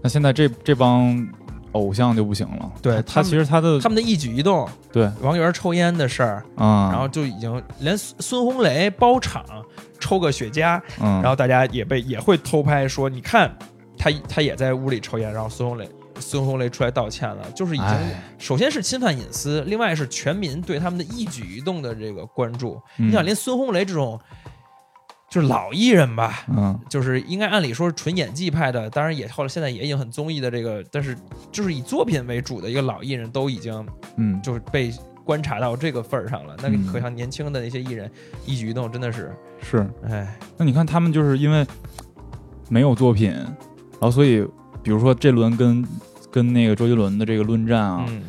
[0.00, 1.26] 那现在这这帮
[1.72, 2.72] 偶像就不行了。
[2.80, 9.44] 对他其实他的他们的一举一动，对王源抽烟的事儿，啊，然后就已经连孙孙红雷包场
[10.04, 13.50] 抽个雪茄，嗯，然后大家也被也会偷拍说，你看
[13.96, 15.88] 他他也在屋里抽烟，然后孙红雷
[16.20, 18.22] 孙红雷出来道歉了，就是已经哎。
[18.38, 22.78] 首先是侵犯隐私，另外是全民对他们的一举一动的这个关注。
[22.98, 23.08] 嗯。
[23.08, 24.20] 你想，连孙红雷这种
[25.30, 26.78] 就是老艺人吧，嗯。
[26.90, 31.16] 就是应该按理说是纯演技派的，当然也后来现在也已经很综艺的这个，但是
[31.50, 33.86] 就是以作品为主的一个老艺人，都已经
[34.18, 34.92] 嗯，就是被
[35.24, 36.54] 观察到这个份儿上了。
[36.62, 38.10] 那个嗯可想年轻的那些艺人
[38.46, 39.86] 一举一动真的是，是。
[40.08, 41.66] 哎，那你看他们就是因为
[42.68, 44.46] 没有作品，然后所以
[44.82, 45.84] 比如说这轮跟
[46.30, 48.22] 跟那个周杰伦的这个论战啊，嗯，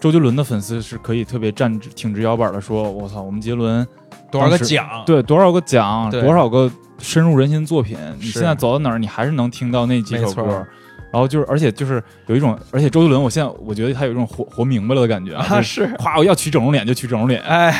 [0.00, 3.86] 周杰伦的粉丝是可以特别站直挺直腰板的说，我操，我们杰伦
[4.30, 5.02] 多少个奖？
[5.06, 10.66] 对多少个奖，多少个深入人心作品，你现在走到哪儿，你还是能听到那几首歌。
[11.10, 15.86] 然后就是，而且就是有一种，而且周杰伦，我现在我觉得他有一种活活明白了的感觉啊，就是。
[15.98, 17.70] 夸我要取整容脸就取整容脸，哎，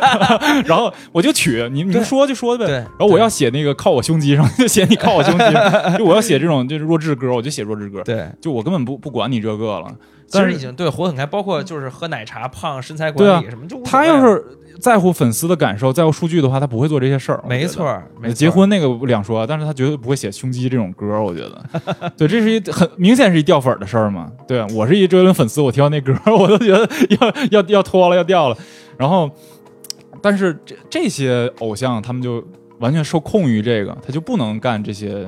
[0.66, 2.66] 然后我就取，你你说就说呗。
[2.66, 9.94] 对然后我要写那个靠我胸肌上，就写你靠我胸肌上， 就我要写这种就是弱智歌，我就写弱智歌，对，就我根本不不管你这个了。
[10.28, 14.44] 其但是实已经对活得很开，包括就是喝奶茶、胖、身材管理什么，就他要是
[14.78, 17.42] 在乎粉丝的感受，在乎数据的话，他不会做这些事儿。
[17.48, 21.64] 没错儿，没错结婚那个两说，但是他绝对不会写胸肌这种歌，我觉得，
[22.14, 24.30] 对，这是一很明显是一掉粉儿的事儿嘛。
[24.46, 26.86] 对我是一周杰伦粉丝，我听到那歌，我都觉得
[27.20, 28.56] 要要要脱了，要掉了。
[28.98, 29.30] 然后，
[30.20, 32.44] 但是这这些偶像他们就
[32.80, 35.26] 完全受控于这个，他就不能干这些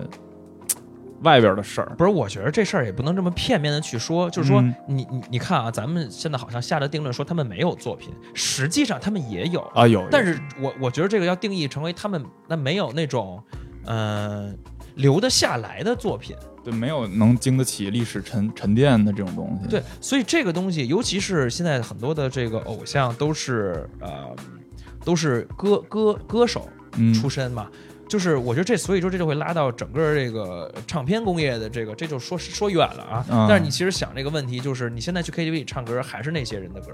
[1.22, 1.92] 外边的事儿。
[1.96, 13.42] 不是，我觉得这事儿也不能这么片面的去说，就是说，嗯你你你看啊，咱们现在好像下的定论说他们没有作品，实际上他们也有，啊，有，但是我我觉得这个要定义成为他们那没有那种，
[13.87, 14.56] 嗯、
[14.96, 16.37] 留得下来的作品。
[16.62, 19.66] 对没有能经得起历史沉沉淀的这种东西。
[19.66, 24.37] 对，所以这个东西，尤其是现在很多的这个偶像都是呃，
[25.02, 27.66] 都是歌歌歌手嗯，出身嘛。
[28.10, 33.24] 就是我觉得这，所以说这就会拉到整个这个唱片工业的这个，这就说说远了啊。
[33.30, 36.88] 嗯但是你其实想这个问题，就是你现在去 KTV 唱歌，还是那些人的歌，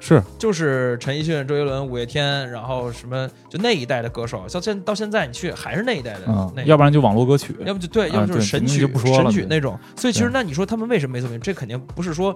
[0.00, 7.54] 是就是陈奕迅、周杰伦、五月天，然后什么就那一代的歌手，到现到现在你去还是那一代的嗯那，，要不然就网络歌曲。
[7.66, 9.78] 要不就对，啊要不就是神曲、神曲那种。
[9.94, 11.38] 所以其实那你说他们为什么没作品？
[11.38, 12.34] 这肯定不是说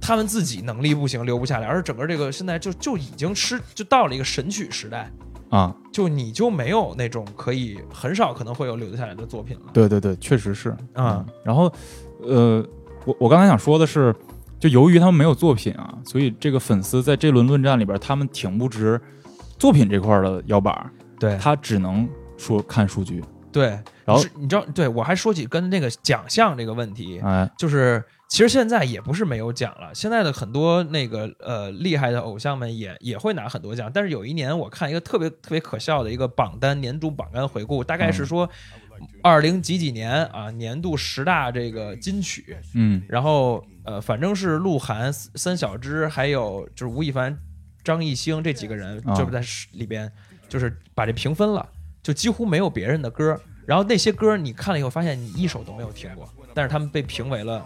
[0.00, 5.10] 他们自己能力不行留不下来，而是整个这个现在就就已经失就到了一个神曲时代，
[5.50, 9.66] 啊，就你就没有那种可以很少可能会有留得下来的作品了。
[9.72, 10.70] 对对对，确实是。
[10.94, 11.24] 啊。
[11.26, 11.70] 嗯然后，
[12.22, 12.64] 呃，
[13.04, 14.14] 我我刚才想说的是，
[14.58, 19.00] 就由于他们没有作品啊，所以这个粉丝在这轮论战里边，他们挺不直
[19.58, 21.36] 作品这块儿的腰板儿，对。
[21.38, 23.22] 他只能说看数据。
[23.52, 23.70] 对，
[24.04, 38.48] 然后你知道，对我还说起跟那个奖项这个问题，哎，就是其实现在也不是没有奖了，现在的很多那个呃厉害的偶像们也也会拿很多奖，但是有一年我看一个特别特别可笑的一个榜单年度榜单回顾，大概是说
[39.20, 47.36] 二零几几年啊年度十大这个金曲，嗯然后呃反正是鹿晗、三小只还有就是吴亦凡、
[47.82, 50.10] 张艺兴这几个人啊就是在里边
[50.48, 51.68] 就是把这平分了，
[52.00, 53.38] 就几乎没有别人的歌。
[53.66, 57.64] 然后那些歌你看了以后，发现你一首都没有听过，但是他们被评为了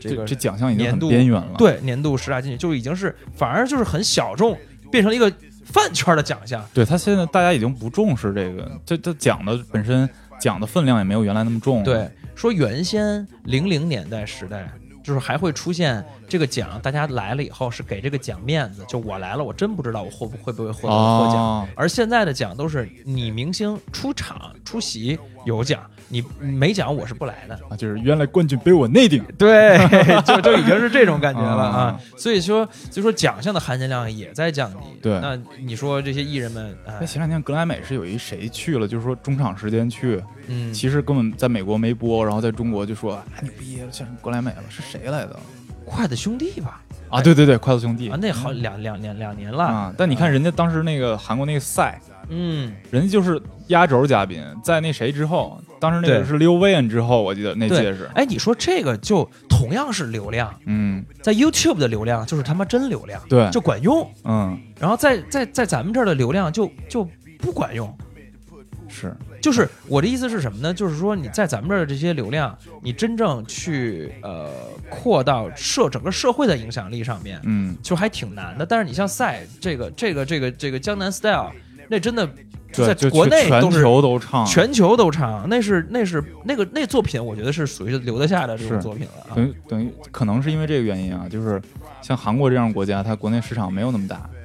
[0.00, 4.56] 这个这这奖项已经很边缘了。，对年度十大金曲，就已经是反而就是很小众，
[4.90, 5.32] 变成了一个
[5.64, 6.64] 饭圈的奖项。
[6.72, 10.08] 对他现在大家已经不重视这个，这这奖的本身
[10.40, 11.84] 奖的分量也没有原来那么重了。
[11.84, 14.70] 对，说原先零零年代时代，
[15.02, 21.36] 就是还会出现这个奖，大家来了以后是给这个奖面子，就我来了，我真不知道我会不会不会获得获奖。
[21.36, 27.54] 哦，而现在的奖都是你明星出场出席有奖，你没奖我是不来的。
[27.68, 29.24] 啊，就是原来冠军被我内定。
[29.36, 29.76] 对，
[30.24, 32.00] 就就已经是这种感觉了啊啊。
[32.16, 34.78] 所以说，所以说奖项的含金量也在降低。
[35.02, 45.36] 对那你说这些艺人们，哎哎，，前两天格莱美是有一谁去了，就是说中场时间去，嗯，其实根本在美国没播，然后在中国就说啊你毕业了，像什么格莱美了，是谁来的？
[45.84, 49.94] 筷子兄弟吧，啊，对对对，快乐兄弟啊，那好两两两两年了啊！
[49.96, 64.08] 但你看人家当时那个韩国那个赛，嗯，人家就是压轴嘉宾，在那谁之后，当时那个对是刘威恩之后，我记得那对届是，哎，你说这个就同样是流量，嗯，在 YouTube 的流量就是他妈真流量，对，就管用。
[64.24, 67.96] 嗯然后在在在咱们这儿的流量就就不管用。
[68.88, 70.74] 是，就是我的意思是什么呢？
[70.74, 74.50] 就是说你在咱们这儿的这些流量，你真正去呃
[74.90, 78.66] 扩到社整个社会的影响力上面，嗯，就还挺难的。
[78.66, 81.52] 但是你像赛这个这个这个这个江南 style，
[81.88, 82.28] 那真的，
[82.72, 89.34] 在国内全都是球都唱，全球都唱，那是那是那个那作品，我觉得是属于留得下的这种作品了啊。
[89.36, 91.62] 等于等于可能是因为这个原因啊，就是
[92.02, 94.35] 像韩国这样的国家，它国内市场没有那么大，然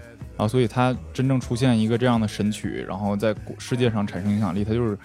[0.41, 4.97] 后所以它真正出现一个这样的神曲，然后在世界上产生影响力，它就是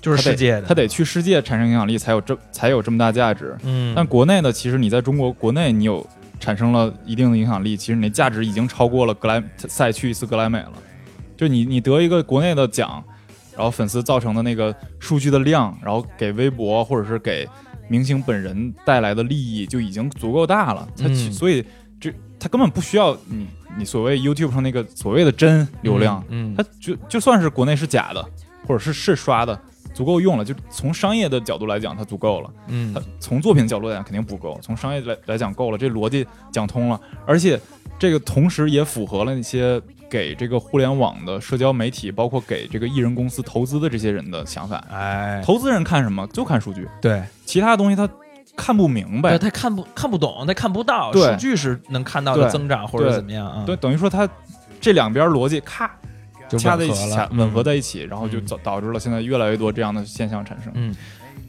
[0.00, 3.56] 就是世界的，他得去世界产生影响力，才有这才有这么大价值。
[3.62, 6.06] 嗯，但国内呢，其实你在中国国内你有
[6.38, 10.72] 产生了一定的影响力，其实你的价值已经超过了格莱赛去一次格莱美了。
[11.36, 13.02] 就你你得一个国内的奖，
[13.54, 17.46] 然后粉丝造成的那个数据的量，然后给微博或者是给
[17.88, 20.88] 明星本人带来的利益就已经足够大了。
[20.96, 21.64] 他、嗯所以
[22.00, 23.46] 这他根本不需要你
[23.78, 28.24] 你所谓 YouTube 上那个所谓的真流量，嗯，它就就算是国内是假的，
[28.66, 29.58] 或者是是刷的，
[29.94, 30.44] 足够用了。
[30.44, 32.50] 就从商业的角度来讲，它足够了。
[32.68, 37.60] 嗯它从作品角度来讲肯定不够，从商业来来讲够了，这逻辑讲通了，而且
[37.98, 39.80] 这个同时也符合了那些
[40.10, 44.84] 给这个互联网的社交媒体，包括给这个艺人公司投资的这些人的想法。
[44.90, 46.26] 哎，投资人看什么？
[46.28, 48.08] 就看数据，对其他东西他
[48.60, 49.38] 看不明白对，。
[49.38, 53.64] 他看不看不懂，他看不到，数据是能看到的增长或者怎么样啊？
[53.66, 54.28] 对，，等于说他
[54.80, 55.90] 这两边逻辑咔
[56.48, 60.72] 就掐在一起，吻合在一起，然后就嗯导导致了现在越来越多这样的现象产生。
[60.74, 60.94] 嗯，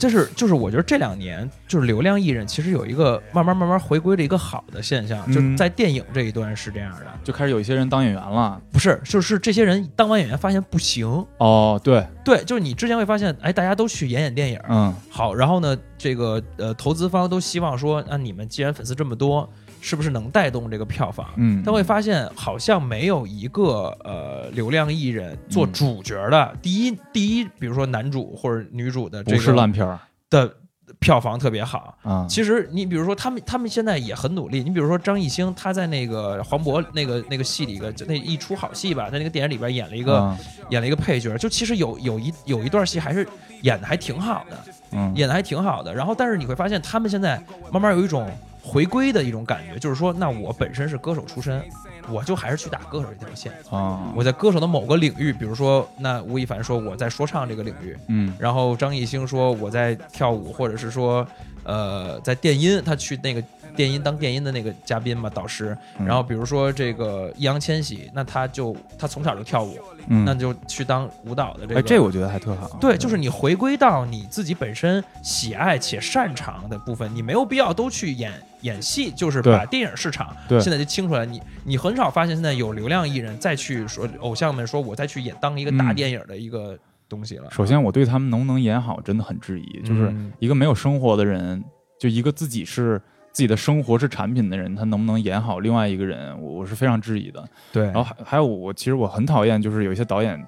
[0.02, 5.32] 这是就是我觉得这两年就是流量艺人其实有一个慢慢慢慢回归的一个好的现象，嗯。
[5.52, 8.60] 就在电影这一端是这样的，就开始有一些人当演员了。
[8.72, 11.06] 不是就是这些人当完演员发现不行，
[11.38, 14.92] 哦，对，对，就是你之前会发现，哎，大家都去演演电影，嗯。
[15.12, 19.48] 好，然后呢，这个呃投资方都希望说，那、你们既然粉丝这么多，
[19.82, 21.28] 是不是能带动这个票房？
[21.36, 30.54] 嗯，他会发现好像没有一个呃流量艺人做嗯主角的、第一第一，比如说男主或者女主的这不个是烂片儿的
[31.00, 31.98] 票房特别好。
[32.04, 32.26] 啊。
[32.30, 40.38] 其实你比如说他们他们现在也很努力，你比如说张艺兴，他在那个黄渤那个那个戏里个那一出好戏吧，在那个电影里边演了一个、啊
[40.70, 43.28] 演了一个配角，就其实有有一有一段戏还是
[43.64, 44.58] 演的还挺好的。
[44.94, 45.94] 嗯演的还挺好的。
[45.94, 47.42] 然后，但是你会发现，他们现在
[47.72, 48.30] 慢慢有一种
[48.64, 51.64] 回归的一种感觉，就是说，那我本身是歌手出身，
[52.10, 53.52] 我就还是去打歌手这条线。
[53.70, 61.26] 啊，我在歌手的某个领域，比如说，那吴亦凡说我在说唱这个领域，嗯然后张艺兴说我在跳舞，或者是说，
[61.64, 63.44] 呃，在电音，他去那个
[63.76, 65.78] 电音当电音的那个嘉宾嘛，导师。
[66.00, 71.80] 嗯然后比如说这个易烊千玺，那他就他从小就跳舞，嗯，那就去当舞蹈的这个。
[71.80, 72.78] 哎，这我觉得还特好。
[72.82, 81.26] 对，就是你回归到你自己本身喜爱且擅长的部分，你没有必要都去演演戏，就是把电影市场现在就清出来。
[81.26, 87.50] 你你很少发现现在有流量艺人再去说偶像们说我再去演当一个大嗯电影的一个东西了。
[87.52, 89.82] 首先，我对他们能不能演好真的很质疑。
[89.82, 91.64] 就是嗯一个没有生活的人，
[92.00, 93.02] 就一个自己是
[93.32, 97.44] 自己的生活是产品的人，他能不能演好另外一个人，我我是非常质疑的。
[97.72, 100.44] 对，然后还还有我其实我很讨厌，就是有一些导演，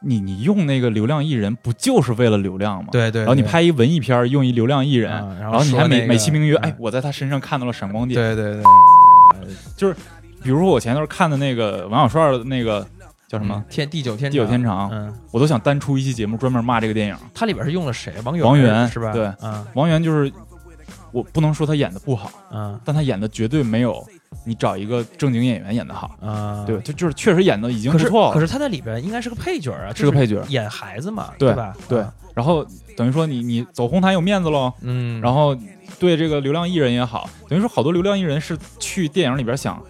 [0.00, 2.90] 你你用那个流量艺人，不就是为了流量吗？。
[2.90, 8.20] 对对，然后你拍一文艺片儿用一流量艺人，啊然然后你还美那个美其名曰，嗯哎，我在他身上看到了闪光点。
[8.20, 8.62] 对对对，
[9.76, 9.94] 就是
[10.42, 12.86] 比如说我前段看的那个王小帅的那个
[13.28, 13.64] 叫什么嗯？
[13.70, 17.16] 天地久天地久天长嗯，我都想单出一期节目专门骂这个电影。
[17.32, 18.12] 它里边是用了谁？
[18.24, 19.12] 王源王源是吧？
[19.12, 20.30] 对嗯王源就是
[21.14, 24.04] 我不能说他演的不好，嗯但他演的绝对没有
[24.44, 26.16] 你找一个正经演员演的好。
[26.20, 26.78] 嗯，对，。
[26.80, 28.34] 就就是确实演的已经不错了。
[28.34, 31.74] 可是他在里边应该是个配角啊，是个配角演孩子嘛，对吧？
[31.88, 35.56] 对啊，然后等于说你你走红毯有面子喽，嗯，然后
[36.00, 39.80] 对这个流量艺人也好，等于说好多流量艺人是去电影里边想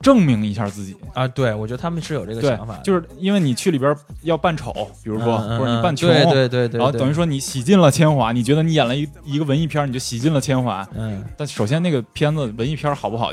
[0.00, 0.96] 证明一下自己。
[1.14, 10.86] 啊，对，我觉得他们是有这个想法，，就是因为你去里边要扮丑，比如说，或者你扮穷，对对对对，然后等于说你洗尽了铅华，你觉得你演了一一个文艺片，你就洗尽了铅华。
[10.94, 13.32] 嗯，但首先那个片子文艺片好不好，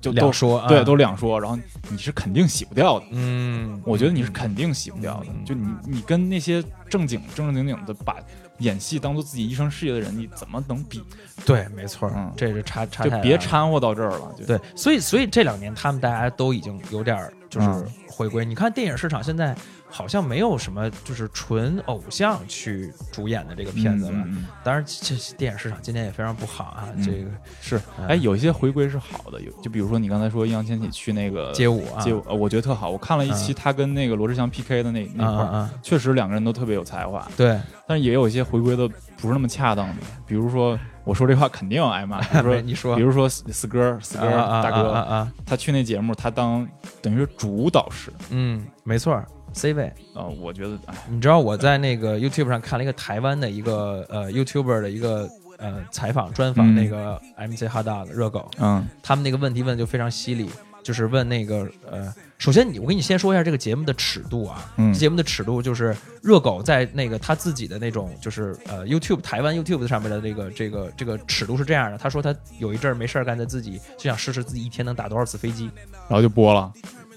[0.00, 1.58] 就都两说啊，对都两说，然后
[1.90, 3.06] 你是肯定洗不掉的。
[3.10, 5.26] 嗯，我觉得你是肯定洗不掉的。
[5.28, 8.16] 嗯就你你跟那些正经正正经经的把
[8.58, 11.02] 演戏当做自己一生事业的人，你怎么能比？
[11.44, 14.34] 对，没错嗯，这是差差就别掺和到这儿了。
[14.38, 18.44] 就对，所以所以这两年他们大家都已经有点儿就是嗯回归。
[18.44, 19.56] 你看电影市场现在
[19.94, 24.12] 好像没有什么就是纯偶像去主演的这个片子了。
[24.26, 27.30] 嗯当然，这这电影市场今年也非常不好啊，嗯这个
[27.60, 28.08] 是，嗯。
[28.08, 32.90] 哎，有一些回归是好的，有就比如说你刚才说易烊千玺去那个街舞啊，街舞，呃我觉得特好。
[32.90, 42.96] 我看了一期他跟那个罗志祥 PK 的那那块儿，确实两个人都特别有才华，对，但是也有一些回归的不是那么恰当的，比如说我说这话肯定要挨骂， 比如说你说。
[42.96, 46.66] 比如说死死哥四哥大哥，他去那节目，他当
[47.00, 49.84] 等于是主导师嗯，没错儿，C 位。
[50.14, 55.28] 啊、我觉得哎，你知道我在那个 YouTube 上看了一个台湾的一个呃 YouTuber 的一个
[55.58, 56.74] 呃采访专访，嗯。
[56.74, 58.86] 那个 MC Hot Dog 热狗，嗯。
[59.02, 60.50] 他们那个问题问的就非常犀利，
[60.82, 64.92] 就是问那个呃，首先你我跟你先说一下这个节目的尺度啊，嗯。
[64.92, 75.70] 节目的尺度就是热狗在那个他自己的那种就是呃 YouTube 台湾 YouTube 上面的这个这个这个尺度是这样的，他说他有一阵儿没事儿干，他自己就想试试自己一天能打多少次飞机，
[76.08, 76.72] 然后就播了，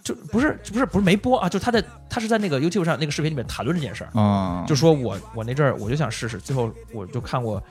[0.08, 7.62] 就不是不是不是没播啊，就他在他是在那个 YouTube 上那个视频里面谈论这件事儿，啊，就说我我那阵儿我就想试试，最后我就看过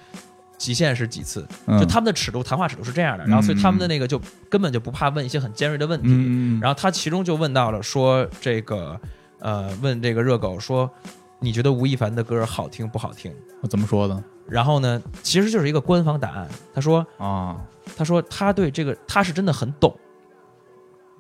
[0.59, 1.81] 极限是几次，嗯。
[1.81, 4.21] 就他们的尺度谈话尺度是这样的，然后所以他们的那个就
[4.51, 9.01] 根本就不怕问一些很尖锐的问题，嗯，然后他其中就问到了说这个
[9.39, 10.91] 呃问这个热狗说
[11.39, 13.35] 你觉得吴亦凡的歌好听不好听？
[13.63, 14.23] 我怎么说的？
[14.47, 17.57] 然后呢，其实就是一个官方答案，他说啊？
[17.97, 19.97] 他说他对这个他是真的很懂。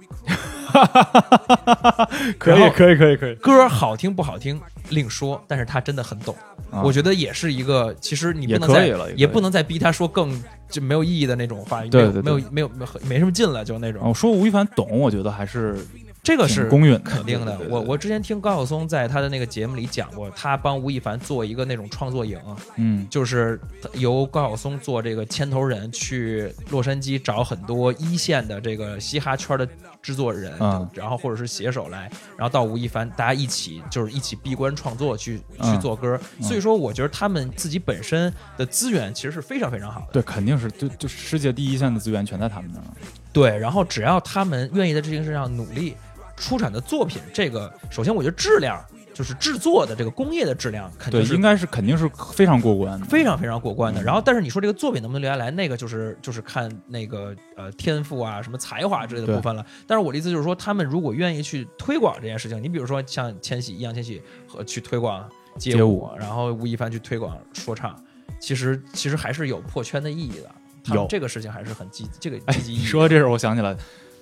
[2.39, 4.61] 可以可以可以，歌好听不好听
[4.91, 6.35] 另说，但是他真的很懂。
[6.70, 14.03] 啊我觉得也是一个，其实你不能再也也不能再逼他说更就没有意义的那种话，对对对没有没有没有没什么劲了，就那种。
[14.05, 15.79] 我说吴亦凡懂，我觉得还是
[16.24, 17.57] 这个是公允肯定的。
[17.70, 22.37] 我我之前听高晓松在他的那个节目里讲过，他帮吴亦凡做一个那种创作营，
[22.77, 23.59] 嗯就是
[23.95, 29.66] 由高晓松做这个牵头人，去洛杉矶找很多一线的这个嘻哈圈的
[30.07, 36.17] 制作人，嗯然后或者是写手来，然后到吴亦凡，大家一起就是一起闭关创作去嗯去做歌。
[36.41, 40.07] 所以说，我觉得他们自己本身的资源其实是非常非常好的。
[40.13, 42.87] 对，肯定是就就世界第一线的资源全在他们那儿。
[43.33, 45.97] 对，然后只要他们愿意在这件事上努力，
[46.37, 48.81] 出产的作品，这个首先我觉得质量
[49.17, 53.07] 就是制作的这个工业的质量肯对，定是应该是肯定是非常过关的。
[53.07, 54.03] 非常非常过关的。
[54.03, 59.64] 嗯然后，但是你说这个作品能不能留下来，那个就是就是看那个呃天赋啊、什么才华之类的部分了。
[59.87, 67.99] 但是我的意思就是说，他们如果愿意去推广这件事情，你比如说像千玺、易烊千玺和去推广街街舞然后吴亦凡去推广说唱，
[68.39, 70.51] 其实其实还是有破圈的意义的。
[70.85, 72.79] 他们有这个事情还是很积这个哎积极意义。
[72.81, 73.75] 你说这事儿，我想起来，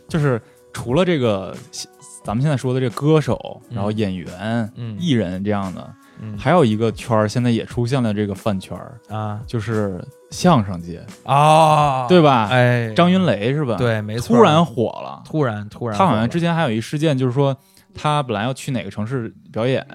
[0.08, 0.40] 就是
[0.72, 1.54] 除了这个
[2.24, 12.48] 咱们现在说的这个歌手，嗯然后演员、嗯艺人这样的，嗯还有一个圈儿，现在也出现了这个饭圈儿，啊就是相声界，啊，对吧？
[12.50, 15.22] 哎，张云雷是吧？，对，没错，突然火了。
[15.26, 17.54] 突然突然，他好像之前还有一事件，就是说
[17.94, 19.86] 他本来要去哪个城市表演，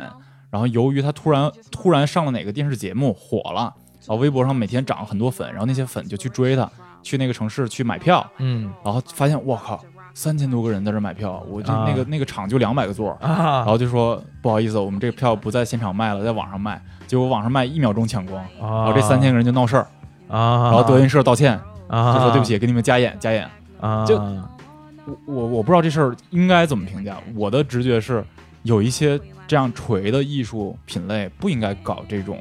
[0.51, 3.73] 然后由于他突然突然上了哪个电视节目火了，
[4.05, 6.69] 然后微博上每天涨了很多粉，然后那些粉就去追他，
[7.01, 9.83] 去那个城市去买票，嗯然后发现我靠，
[10.19, 11.85] 三千多个人在这买票，我就啊。
[11.87, 19.87] 那个、那个场就两百个座，然啊，后就说不好意思，我们这个票不在现场卖了，在网上卖，结果网上卖一秒钟抢光，然然后这三千个人就闹事儿，
[20.27, 21.57] 啊，然后德云社道歉，
[21.87, 23.49] 啊，就说对不起，给你们加演加演。
[23.79, 28.21] 啊，就我我我不知道这事儿应该怎么评价，我的直觉是
[28.63, 29.17] 有一些
[29.47, 32.37] 这样锤的艺术品类不应该搞这种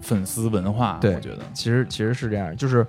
[0.00, 2.86] 粉丝文化，对我觉得，其实其实是这样，就是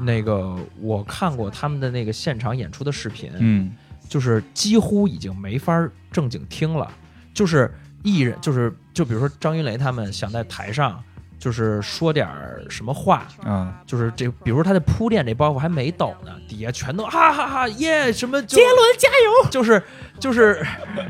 [0.00, 3.72] 那个我看过他们的那个现场演出的视频，嗯。
[4.06, 6.92] 就是几乎已经没法正经听了，
[7.32, 11.02] 就是艺人，就是就比如说张云雷他们想在台上
[11.44, 19.82] 就是说点儿什么话，嗯，就是这，比如他的铺垫这包袱还没抖呢，底下全都哈哈哈耶，什么杰伦加油，就是
[20.18, 20.66] 就是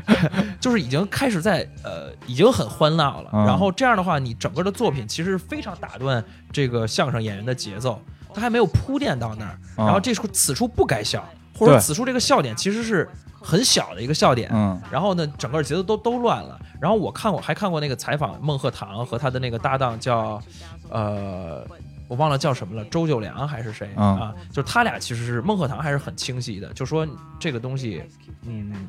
[0.59, 3.29] 就是已经开始在呃，已经很欢闹了。
[3.31, 6.21] 嗯然后这样的话，你整个的作品其实非常打断
[6.51, 8.01] 这个相声演员的节奏，
[8.33, 11.23] 他还没有铺垫到那儿，嗯然后这时候此处不该笑，
[11.55, 13.07] 或者此处这个笑点其实是
[13.41, 16.59] 很小的一个笑点，嗯然后呢，整个节奏都都乱了。
[16.81, 20.41] 然后我看过，还看过那个采访孟鹤堂和他的那个搭档叫，
[20.89, 21.65] 呃，
[22.07, 24.35] 我忘了叫什么了，周九良还是谁、嗯啊？
[24.49, 27.07] 就是他俩其实是孟鹤堂还是很清晰的，就说
[27.39, 28.03] 这个东西，
[28.43, 28.87] 嗯，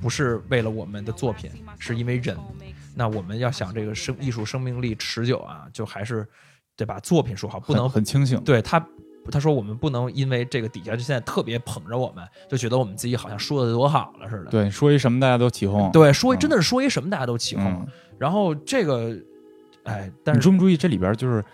[0.00, 2.36] 不是为了我们的作品，是因为人。
[2.94, 6.24] 那我们要想这个生艺术生命力持久啊，就还是
[6.76, 8.78] 得把作品说好，不能很很清醒，对他，
[9.30, 14.50] 他说我们不能因为这个底下就现在特别捧着我们，就觉得我们自己好像说的多好了似的。
[14.50, 17.64] 对，说一什么大家都起哄，对，说一嗯真的是说一什么大家都起哄。
[17.64, 17.86] 嗯，
[18.18, 19.16] 然后这个，
[19.84, 21.44] 哎，但是你注不注意这里边就是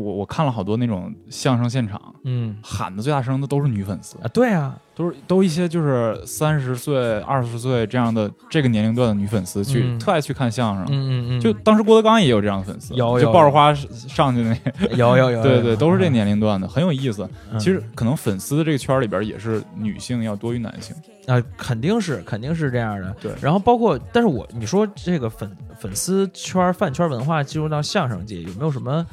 [0.00, 10.84] 我我看了好多那种相声现场，嗯喊的最大声的都是女粉丝，啊，对啊，都是都一些就是三十岁、二十岁这样的这个年龄段的女粉丝去、嗯特爱去看相声。
[10.88, 16.06] 嗯嗯嗯，就当时郭德纲也有这样的粉丝，有有就抱着花上去那，有有有，有对 对，都是这。
[16.16, 17.28] 年龄段的，很有意思。
[17.52, 23.14] 嗯其实可能粉丝的这个圈里边也是女性要多于男性，啊，肯定是肯定是这样的。
[23.20, 29.04] 对然后包括，但是我你说这个粉粉丝圈饭圈文化进入到相声界有没有什么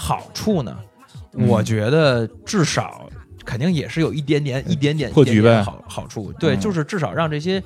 [0.00, 0.74] 好处呢？
[1.34, 3.08] 嗯我觉得至少
[3.44, 6.32] 肯定也是有一点点、一点点、破局呗一点点好好处。
[6.40, 7.62] 对，嗯就是至少让这些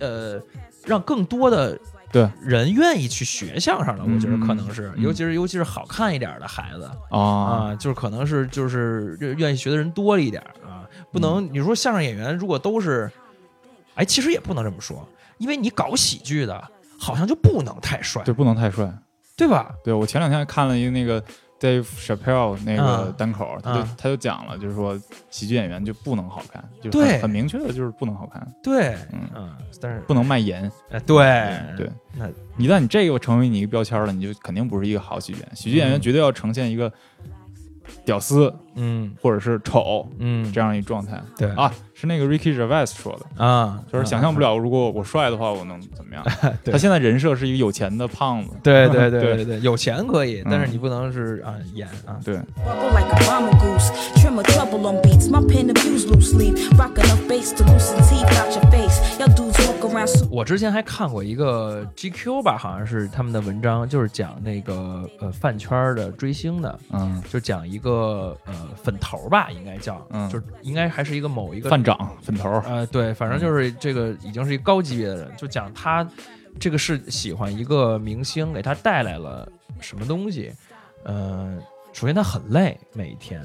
[0.00, 0.40] 呃，
[0.86, 1.78] 让更多的
[2.10, 4.04] 对人愿意去学相声了。
[4.04, 10.88] 我觉得可能是，嗯尤其是尤其是好看一点的孩子啊，啊，就是可能是就是愿意学的人多了一点啊。
[11.12, 13.10] 不能你说相声演员如果都是，
[13.96, 15.06] 哎，其实也不能这么说，
[15.36, 18.90] 因为你搞喜剧的，好像就不能太帅，对，不能太帅。
[19.36, 19.74] 对吧？
[19.82, 21.20] 对我前两天看了一个那个
[21.60, 23.14] Dave Chappelle 那个嗯。
[23.16, 23.88] 单口，他就嗯。
[23.96, 25.00] 他就讲了，就是说
[25.30, 30.54] 喜剧演员就不能好看，就是很很明确的就是不能好看，对，嗯嗯，但是不能卖淫。
[30.90, 31.24] 哎，对
[31.76, 32.28] 对，那
[32.58, 35.56] 一旦你这个成为你一个标签了，你就肯定不是一个好喜剧演员。
[35.56, 36.00] 喜剧演员嗯。
[36.00, 36.92] 绝对要呈现一个
[38.04, 39.14] 屌丝嗯。
[39.20, 41.50] 或者是丑嗯，这样一状态对。
[41.52, 43.44] 啊，是那个 Ricky g e r v i s 说的。
[43.44, 46.24] 啊，就是想象不了，如果我帅的话，我能怎么样？
[46.66, 49.44] 他现在人设是一个有钱的胖子，对对对对。
[49.44, 52.38] 对，有钱可以，但是你不能是啊演啊，对。
[60.30, 76.06] 我之前还看过一个 GQ 吧，好像是他们的文章，就是讲那个呃饭圈的追星的，嗯，就讲一个呃粉头吧，应该叫，嗯，就应该还是一个某一个饭长粉头，呃，对，反正就是这个已经是一个高级别的人，就讲他
[76.58, 79.48] 这个是喜欢一个明星，给他带来了
[79.80, 80.52] 什么东西。
[81.04, 81.58] 呃，
[81.92, 83.40] 首先他很累，每一天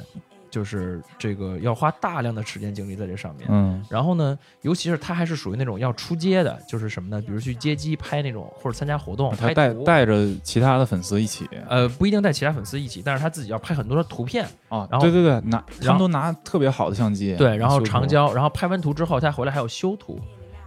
[0.49, 3.47] 就是这个要花大量的时间精力在这上面。
[3.49, 7.21] 嗯然后呢，尤其是他还是属于那种要出街的，就是什么呢？
[7.21, 9.49] 比如去接机拍那种，或者参加活动他。
[9.53, 20.19] 带带着其他的粉丝一起呃，不一定带其他粉丝一起，但是他自己要拍很多的图片，啊，然后对对对，拿他们都拿特别好的相机，对，然后长焦，然后拍完图之后，他回来还要修图，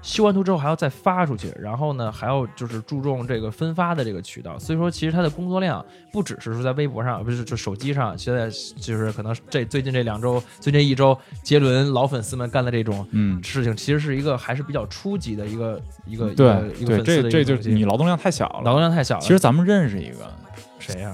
[0.02, 18.62] 修完图之后还要再发出去，然后呢还要就是注重这个分发的这个渠道，所以说其实他的工作量不只是说在微博上，不是就手机上，现在就是可能这最近这两周，最近一周，杰伦老粉丝们干的这种嗯，事情，其实是一个还是比较初级的一个一个对一个一个粉丝对，这这就是你劳动量太小了。
[18.64, 18.72] 劳。
[18.72, 19.20] 动量太小了。
[19.20, 20.32] 其实咱们认识一个，
[20.78, 21.12] 谁呀、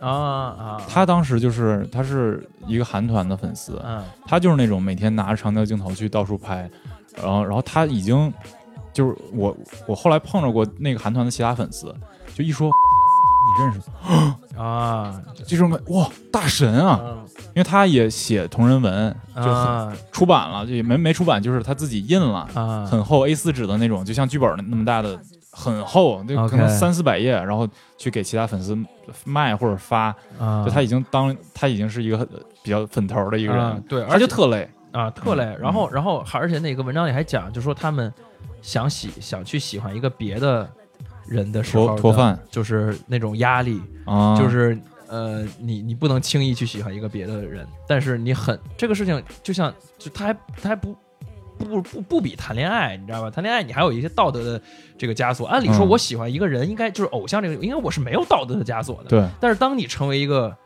[0.00, 0.08] 啊？
[0.08, 0.82] 啊。
[0.88, 4.02] 他当时就是他是一个韩团的粉丝，嗯。
[4.24, 6.70] 他就是那种每天拿着长焦镜头去到处拍，
[7.22, 8.32] 然后然后他已经
[8.92, 9.56] 就是我
[9.86, 11.94] 我后来碰着过那个韩团的其他粉丝，
[12.34, 13.80] 就一说你认识
[14.56, 15.22] 他，啊。
[15.46, 17.24] 这种哇大神啊，嗯。
[17.54, 22.84] 因为他也写同人文，就很啊出版了，就也没没出版，就是他自己印了，啊。
[22.84, 25.18] 很厚 A 四纸的那种，就像剧本那么大的，
[25.50, 27.66] 很厚，那可能三四百页，然后
[27.96, 28.76] 去给其他粉丝
[29.24, 32.28] 卖或者发，啊，就他已经当他已经是一个很
[32.62, 35.44] 比较粉头的一个人，啊对而且特累，啊，特累。
[35.44, 38.12] 然嗯后，然后还而且那个文章里还讲，就说他们
[38.60, 40.68] 想喜想去喜欢一个别的
[41.26, 44.76] 人的时候的脱脱饭就是那种压力，啊，就是
[45.06, 50.96] 呃，你你不能轻易去喜欢一个别的人，但是你很这个事情就像就他还他还不。
[51.58, 53.28] 不不不比谈恋爱，你知道吧？
[53.28, 54.62] 谈恋爱你还有一些道德的
[54.96, 55.44] 这个枷锁。
[55.48, 59.08] 按理说，嗯我喜欢一个人，应该就是偶像这个，应该我是没有道德的枷锁的。
[59.08, 60.56] 对，但是当你成为一个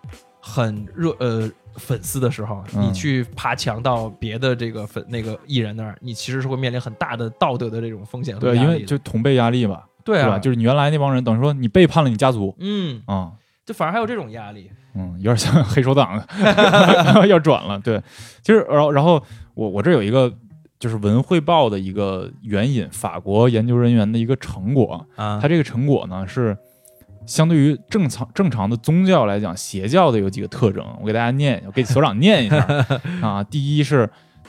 [0.45, 10.39] 很热呃粉丝的时候，嗯你去爬墙到别的这个粉那个艺人那儿，你其实是会面临很大的道德的这种风险和对，因压力的为就同辈压力吧，对啊，吧？
[10.41, 13.33] 就是你原来那帮人，等于说你背叛了你家族嗯，啊。
[13.65, 14.69] 就反而还有这种压力。
[14.97, 16.21] 嗯，有点像黑手党
[17.29, 17.79] 要转了。
[17.79, 18.03] 对，
[18.43, 19.23] 其实然后然后
[19.55, 20.31] 我我这有一个
[20.81, 26.59] 就是文汇报的一个援引法国研究人员的一个成果，啊它这个成果呢是
[27.27, 32.59] 相对于正常正常的宗教来讲，邪教的有几个特征，我给大家念， 我给所长念一下
[33.23, 33.43] 啊。
[33.45, 34.09] 第一是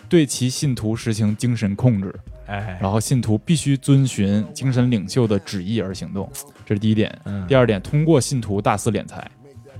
[0.09, 2.13] 对其信徒实行精神控制，
[2.47, 6.29] 哎，然后信徒必须遵循精神领袖的旨意而行动，
[6.65, 7.15] 这是第一点。
[7.25, 9.29] 嗯第二点，通过信徒大肆敛财。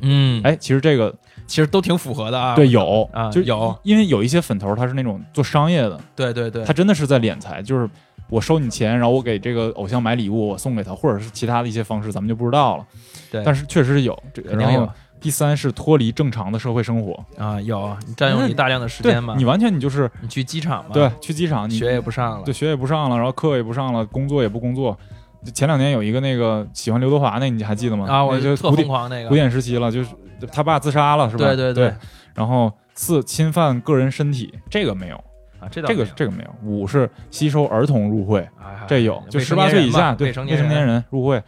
[0.02, 1.14] 嗯，哎，其实这个
[1.48, 2.56] 其实都挺符合的啊。
[2.56, 7.89] 对，有啊就有，因为有一些粉头他是那种做商业的，对对对，他真的是在敛财，就是
[8.34, 12.86] 我收你钱，然后我给这个偶像买礼物，我送给他，或者是其他的一些方式，咱们就不知道了。
[13.32, 14.18] 对但是确实是有。
[14.34, 24.98] 这肯定有然后第三是脱离正常的社会生活，啊，有 你占用你大量的时间嘛，你完全你就是你去机场嘛，对，去机场你学也不上了对，学也不上了，然后课也不上了，工作也不工作。
[25.46, 28.08] 就前两年有一个那个喜欢刘德华那，你还记得吗？
[28.10, 30.10] 啊，我就特疯狂那个，古典时期了，就是
[30.52, 31.46] 他爸自杀了，是吧？
[31.46, 31.96] 对对对对
[32.34, 35.24] 然后四侵犯个人身体，这个没有。
[35.64, 36.55] 啊，这这个这个没有。
[36.64, 41.41] 五是吸收儿童入会，哎这有，就十八岁以下，对未成年人，入会。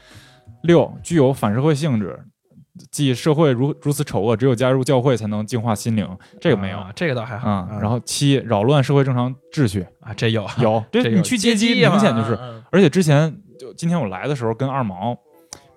[0.63, 2.19] 六具有反社会性质，
[2.89, 6.07] 即社会如如此丑恶，只有加入教会才能净化心灵，
[6.41, 7.77] 这个没有啊这个倒还好啊。
[7.79, 15.15] 然后七扰乱社会正常秩序，啊，这有有， 这你去接机明显就是，嗯而且之前就今天我来的时候跟二毛，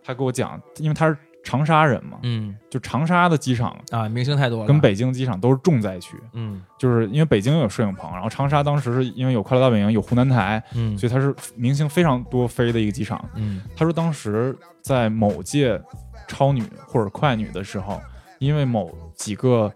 [0.02, 1.16] 他给我讲，因为他是
[1.48, 2.54] 长沙人嘛，嗯。
[2.68, 6.14] 就长沙的机场啊，明星太多了，跟北京机场都是重灾区。
[6.34, 6.62] 嗯。
[6.78, 10.96] 就是因为北京有摄影棚，然后长沙当时是因为有快乐大本营，有湖南台，嗯。
[10.98, 13.24] 所以它是明星非常多飞的一个机场。
[13.34, 13.62] 嗯。
[13.74, 15.80] 他说当时在某届
[16.26, 17.98] 超女或者快女的时候，
[18.38, 19.72] 因为某几个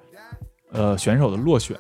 [0.72, 1.74] 呃选手的落选，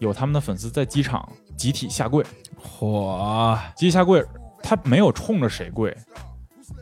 [0.00, 1.26] 有他们的粉丝在机场
[1.56, 2.24] 集体下跪，
[2.60, 4.24] 嚯，集体下跪，
[4.62, 5.96] 他没有冲着谁跪，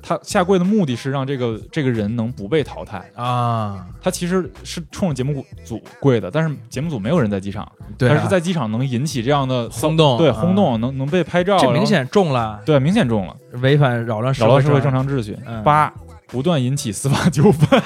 [0.03, 3.11] 他下跪的目的是让这个这个人能不被淘汰。
[3.15, 14.99] 啊，他其实是冲着节目组跪的，但是节目组没有人在机场，对啊但是在机场能引起这样的轰动对啊轰动，能能被拍照，这明显中了，对明显中了，违反扰乱扰乱社会正常。
[15.09, 15.63] 秩序嗯。
[16.29, 17.81] 八不断引起司法纠纷，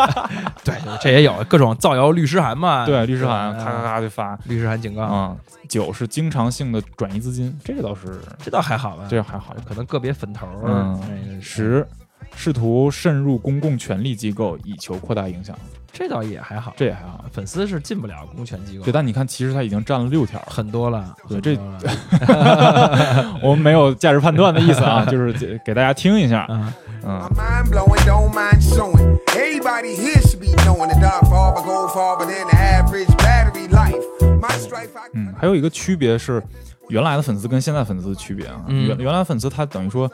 [0.62, 2.84] 对，这也有各种造谣律师函嘛。
[2.84, 5.36] 对律师函咔咔咔就发律师函警告，啊。
[5.68, 9.04] 九是经常性的转移资金，这个倒是这倒还好吧？
[9.10, 9.56] 这还好。
[9.66, 11.84] 可能个别粉头儿，嗯那个十
[12.36, 15.58] 试图渗入公共权力机构以求扩大影响，
[15.92, 16.72] 这倒也还好。
[16.76, 17.24] 这也还好。
[17.32, 20.40] 粉丝是进不了公权机构对，，但你看，其实他已经占了六条。
[20.46, 21.12] 很多了。
[21.28, 21.56] 对这
[23.42, 26.46] 我们没有价值判断的意思啊， 就是给给大家听一下。
[26.48, 26.72] 嗯，
[27.06, 29.18] 嗯 My，mind blowing, don't mind showing.
[29.28, 34.02] Everybody here should be knowing the dark farther, go farther than the average battery life.
[34.40, 36.42] My strife, I 嗯，还有一个区别是，
[36.88, 38.64] 原来的粉丝跟现在粉丝的区别啊。
[38.66, 40.10] 嗯原原来粉丝他等于说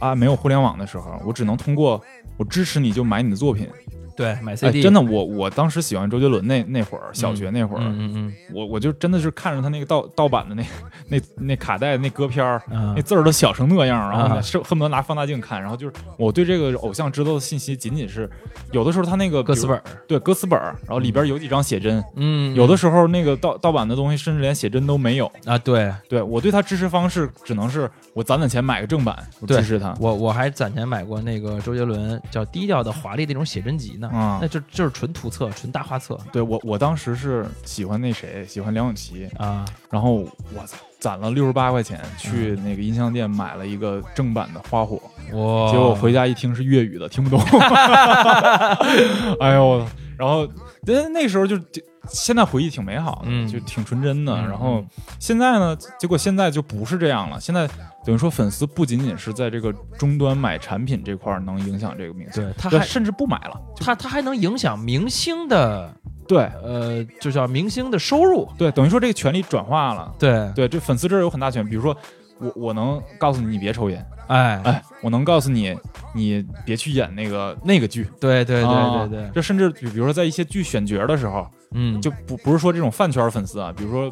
[0.00, 2.02] 啊，没有互联网的时候，我只能通过
[2.36, 3.68] 我支持你就买你的作品。
[4.16, 10.64] 对，买哎，CD 真的，我我当时喜欢周杰伦那那会儿，小学那会儿，嗯嗯我我就真的是看着他那个盗盗版的那
[11.08, 12.94] 那那卡带那歌片儿，嗯。
[12.96, 18.28] 那字儿都小成那样，然后啊是恨不得拿放大镜看，然后就是我对这个偶像知道的信息仅仅是
[18.72, 25.30] 有的时候他那个歌词本儿，对歌词本儿，然后里边有几张写真，嗯，有的时候那个盗盗版的东西甚至连写真都没有。
[25.44, 25.92] 啊，对。
[26.08, 29.94] 对我对他支持方式只能是我攒攒钱买个正版，我支持他。
[29.98, 42.64] 我我还攒钱买过那个周杰伦叫低调的华丽那种写真集呢，啊那就就是纯图册，纯大画册对我我当时是喜欢那谁，喜欢梁咏琪，啊，然后我操，攒了六十八块钱去嗯。
[42.64, 44.96] 那个音像店买了一个正版的花火，
[45.32, 47.40] 哇结果我回家一听是粤语的，听不懂。
[49.40, 49.86] 哎呦，我
[50.16, 50.48] 然后
[50.82, 54.34] 那那时候就就现在回忆挺美好的，嗯就挺纯真的。
[54.34, 54.84] 嗯然后
[55.18, 57.40] 现在呢，结果现在就不是这样了。
[57.40, 57.66] 现在
[58.04, 63.60] 等于说粉丝不仅仅是在这个终端买产品这块儿能影响这个明星，对他还甚至不买了。
[63.76, 65.92] 他他还能影响明星的
[66.26, 70.14] 对呃，就叫明星的收入，对，等于说这个权利转化了。
[70.18, 71.96] 对，对，这粉丝这儿有很大权，比如说
[72.38, 75.76] 我我能告诉你你别抽烟，哎，哎，我能告诉你
[76.14, 78.08] 你别去演那个那个剧。
[78.20, 84.10] 对对对啊对对，就甚至比比如说在一些剧选角的时候，嗯，就不不是说这种饭圈粉丝啊，比如说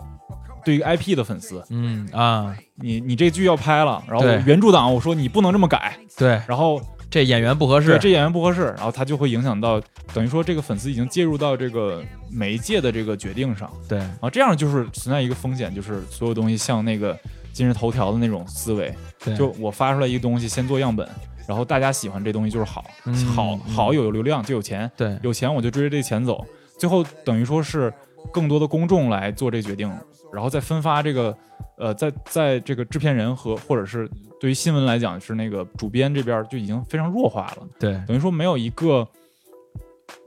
[0.64, 9.80] 对于 IP 的粉丝，嗯啊，你你这剧要拍了，然后原著党我说你不能这么改，对，然后这演员不合适，这演员不合适，然后他就会影响到，
[10.14, 13.70] 等于说这个粉丝已经介入到这个媒介的这个决定上。
[13.88, 13.98] 对。
[14.20, 17.18] 啊，这样就是存在一个风险，就是所有东西像那个
[17.52, 21.08] 今日头条的那种思维，对，就我发出来一个东西先做样本，
[21.46, 26.44] 然后大家喜欢这东西就是好，嗯好嗯好有流量就有钱，对有钱我就追着这钱走，
[26.78, 27.92] 最后等于说是
[28.32, 29.90] 更多的公众来做这决定，
[30.32, 31.36] 然后再分发这个，
[31.76, 34.08] 呃，在在这个制片人和或者是
[34.40, 39.06] 对于新闻来讲是那个主编这边就已经非常弱化了，对等于说没有一个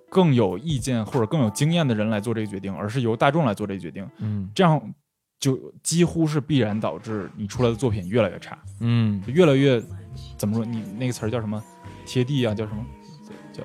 [0.09, 4.49] 更有意见或者更有经验的人来做这个决定，而是由大众来做这个决定，嗯。
[4.53, 4.81] 这样
[5.39, 9.81] 就几乎是必然导致你出来的作品越来越差，嗯越来越
[10.37, 10.65] 怎么说？
[10.65, 11.61] 你那个词儿叫什么？
[12.05, 12.85] 贴地啊，叫什么？
[13.53, 13.63] 叫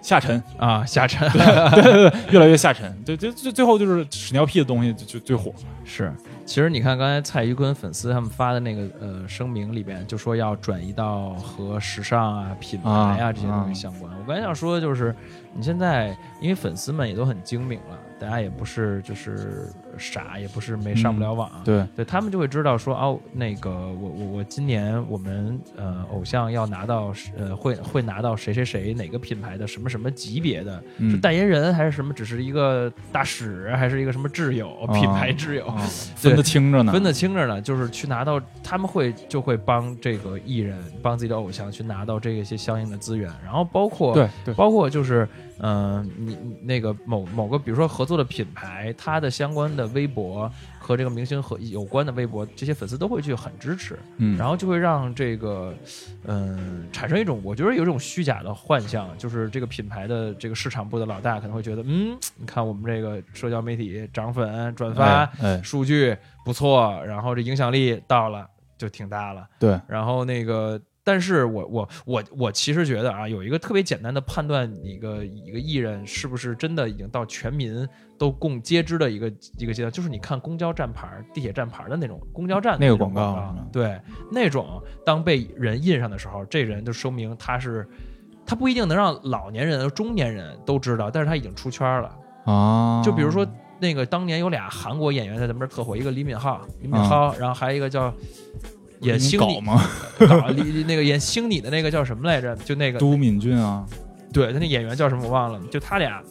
[0.00, 0.42] 下沉。
[0.58, 5.52] 啊，下沉对越来越下沉，对，最最最后就是屎尿屁的东西就就最火。
[5.84, 6.12] 是。
[6.46, 14.10] 其实你看，刚才蔡徐坤粉丝他们发的那个呃声明里边，就说要转移到和时尚啊、品牌啊啊这些东西相关。
[14.18, 15.14] 我刚才想说的就是，
[15.54, 32.12] 你现在因为粉丝们也都很精明了，大家也不是就是傻，也不是没上不了网，对，对他们就会知道说哦，那个我我我今年我们呃偶像要拿到呃会会拿到谁谁谁哪个品牌的什么什么级别的，嗯是代言人还是什么？
[32.12, 35.66] 只是一个大使还是一个什么挚友、品牌挚友？
[35.70, 35.78] 啊
[36.16, 45.28] 分得清着呢，分得清着呢，就是去拿到，他们会就会帮这个艺人，帮自己的偶像去拿到这一些相应的资源，然后包括对对包括就是，
[45.60, 55.74] 嗯、你你那个某某个，比如说合作的品牌，它的相关的微博和这个明星和有关的微博，这些粉丝都会去很支持，嗯，然后就会让这个，
[56.24, 65.04] 嗯、产生一种我觉得有一种虚假的幻象，就是这个品牌的这个市场部的老大可能会觉得，嗯，你看我们这个社交媒体涨粉转发。
[65.04, 68.48] 哎哎数据不错，然后这影响力到了
[68.78, 69.46] 就挺大了。
[69.58, 77.88] 对，然后那个，但是我我我我其实觉得啊，有一个特别简单的判断，一个一个艺人是不是真的已经到全民
[78.18, 83.98] 都共皆知的一个一个阶段，就是你看公交站牌、地铁站牌的那种公交站的那个广告对，
[84.30, 87.88] 那种当被人印上的时候，这人就说明他是。
[88.50, 92.16] 他不一定能让老年人、中年人都知道，但是他已经出圈了。
[92.46, 93.46] 啊，就比如说
[93.78, 98.16] 那个当年有俩韩国演员在咱们这儿特火，一个李敏镐，李敏镐，然后还有一个叫你
[99.00, 99.82] 演星你搞吗？
[100.86, 102.54] 那个演星你的那个叫什么来着？
[102.56, 103.86] 就那个都敏俊啊
[104.32, 106.22] 对他那演员叫什么我忘了，就他俩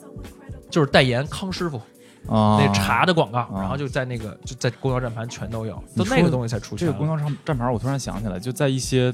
[0.69, 1.77] 就是代言康师傅
[2.27, 6.85] 啊，那茶的广告，啊然后就在那个就在公交站盘全都有，都那个东西才出圈。
[6.85, 9.13] 这个公交站站牌，我突然想起来，就在一些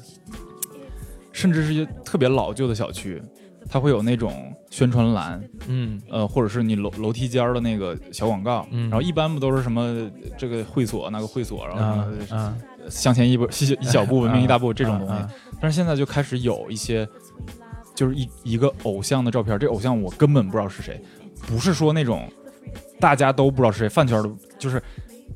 [1.32, 3.22] 甚至是一些特别老旧的小区，
[3.70, 12.58] 它会有那种宣传栏，嗯呃，或者是你楼楼梯间儿的那个小广告，嗯然后一般不都是什么这个会所那个会所，然后啊什么啊
[12.90, 15.30] 向前一步一 一小步文明一大步这种东西，啊。
[15.62, 17.08] 但是现在就开始有一些，
[17.96, 21.02] 就是一一个偶像的照片，这偶像我根本不知道是谁，
[21.48, 22.30] 不是说那种
[23.00, 24.82] 大家都不知道是谁，饭圈的，就是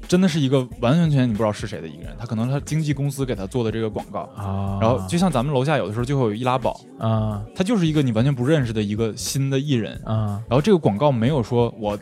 [0.08, 7.44] 真的是一个完完全全你不知道是谁的一个人，他可能他经纪公司给他做的这个广告，啊，然后就像咱们楼下有的时候就会有易拉宝，啊。
[7.56, 10.42] 他就是一个你完全不认识的一个新的艺人，啊。
[10.50, 11.98] 然后这个广告没有说我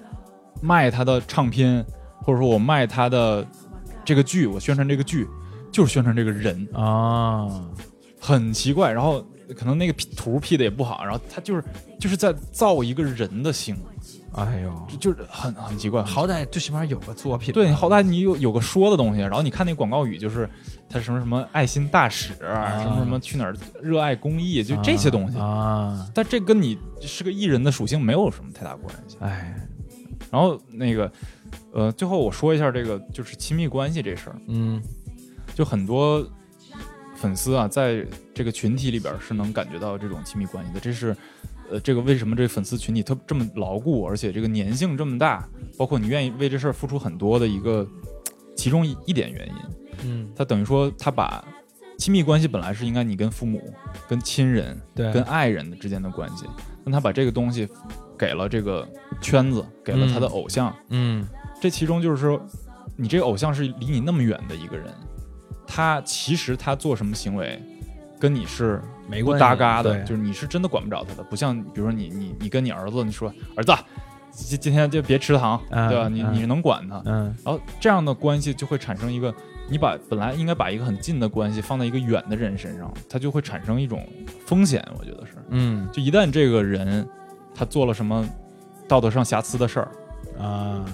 [0.61, 1.85] 卖他的唱片，
[2.23, 3.45] 或者说我卖他的
[4.05, 5.27] 这个剧，我宣传这个剧，
[5.71, 7.49] 就是宣传这个人，啊，
[8.19, 8.91] 很奇怪。
[8.91, 9.25] 然后
[9.57, 11.63] 可能那个 P 图 P 的也不好，然后他就是
[11.99, 13.75] 就是在造一个人的形，
[14.33, 16.03] 哎呦，就就是很很奇怪。
[16.03, 20.49] 好歹最起码有个作品，对，好歹你有有个说的东西，然后你看那广告语就是
[20.89, 25.37] 他什么什么爱心大使，什么什么去哪儿热爱公益，就这些东西。
[25.37, 29.17] 啊，但这跟你是个艺人的属性没有什么太大关系。
[29.19, 29.55] 哎，
[30.31, 31.11] 然后那个，
[31.75, 34.81] 呃，最后我说一下这个就是亲密关系这事儿，嗯
[35.53, 36.25] 就很多
[37.15, 40.79] 粉丝啊，在这个群体里边是能感觉到这种亲密关系的。
[40.79, 41.15] 这是，
[41.69, 45.45] 呃，这个为什么这粉丝群体特这么牢固，而且这个粘性这么大，
[45.77, 47.85] 包括你愿意为这事儿付出很多的一个
[48.55, 49.53] 其中一一点原因。
[50.05, 51.45] 嗯，他等于说，他把
[51.97, 53.61] 亲密关系本来是应该你跟父母、
[54.07, 56.45] 跟亲人、对，跟爱人的之间的关系，
[56.85, 57.67] 但他把这个东西
[58.17, 58.87] 给了这个
[59.19, 60.73] 圈子，给了他的偶像。
[60.89, 61.27] 嗯
[61.61, 62.39] 这其中就是说，
[62.95, 64.87] 你这个偶像是离你那么远的一个人，
[65.65, 67.61] 他其实他做什么行为，
[68.19, 73.73] 跟你是没关系搭嘎的，就是你是真的管不着他的，不像比如说你你你跟你儿子，你说儿子，
[74.31, 76.07] 今今天就别吃糖，嗯对吧？
[76.09, 76.33] 你嗯。
[76.33, 77.33] 你能管他，嗯。
[77.43, 79.33] 然后这样的关系就会产生一个，
[79.69, 84.07] 你把本来应该把一个很近的关系放在一个远的人身上，它就会产生一种
[84.45, 85.87] 风险，我觉得是，嗯。
[85.91, 87.07] 就一旦这个人
[87.53, 88.27] 他做了什么
[88.87, 89.91] 道德上瑕疵的事儿，
[90.37, 90.85] 啊，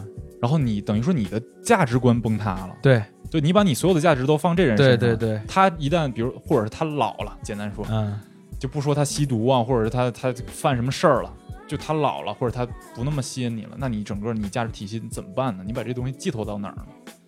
[0.42, 3.02] 然后你等于说你的价值观崩塌了，对。
[3.30, 8.20] 就你把你所有的价值都放这人身上，对对对，他一旦比如或者是他老了，简单说，嗯。
[8.60, 11.34] 就不说他吸毒啊，或者是他他犯什么事儿了。
[11.68, 15.64] 就他老了，或者他不那么吸引你了，那你整个你价值体系怎么办呢？
[15.66, 16.84] 你把这东西寄托到哪儿呢？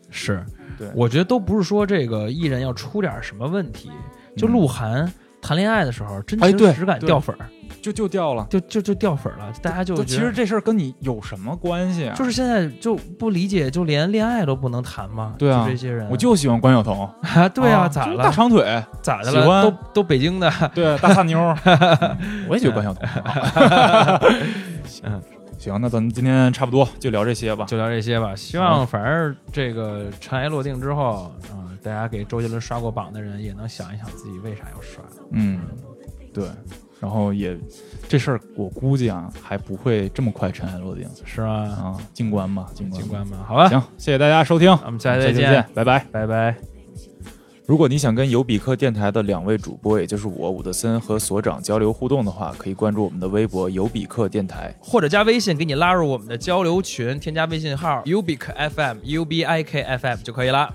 [0.10, 0.46] 是，
[0.78, 0.92] 对。
[0.94, 3.90] 我觉得都不是说这个艺人要出点什么问题，
[4.36, 4.52] 就嗯。
[4.52, 5.10] 鹿晗
[5.42, 7.48] 谈恋爱的时候，真情实感掉粉儿，
[7.82, 8.46] 就就掉了。
[8.50, 12.16] 就就就掉粉儿了，大家就其实这事儿跟你有什么关系啊？
[12.16, 15.36] 就是现在就不理解，就连恋爱都不能谈吗？
[15.38, 18.24] 对啊就这些人，我就喜欢关晓彤， 啊，对啊，咋了？
[18.24, 19.42] 大长腿，咋的了？
[19.42, 21.58] 喜欢都都北京的， 对，大大妞儿，
[22.50, 23.08] 我也喜欢关晓彤。
[25.04, 25.22] 嗯，
[25.58, 27.66] 行，那咱们今天差不多就聊这些吧。
[27.66, 28.36] 就聊这些吧。
[28.36, 35.04] 希望反正这个尘埃落定之后，嗯，大家给周杰伦刷过榜的人也能想一想自己为啥要刷。
[35.32, 35.60] 嗯，
[36.34, 36.46] 对，
[37.04, 37.54] 然后也
[38.08, 41.48] 这事儿，我估计啊，还不会这么快尘埃落定是吗？
[41.48, 43.40] 啊，静观吧，静观吧。
[43.46, 46.06] 好吧，行，谢谢大家收听，我们下期再再见，拜拜。
[46.14, 46.56] 拜拜。
[47.66, 60.74] 如果你想跟尤比克电台的两位主播，也就是我伍德森和所长交流互动的话，可以关注我们的微博“尤比克电台或者加微信给你拉入我们的交流群，添加微信号 ubik fm u b i k f m 就可以了。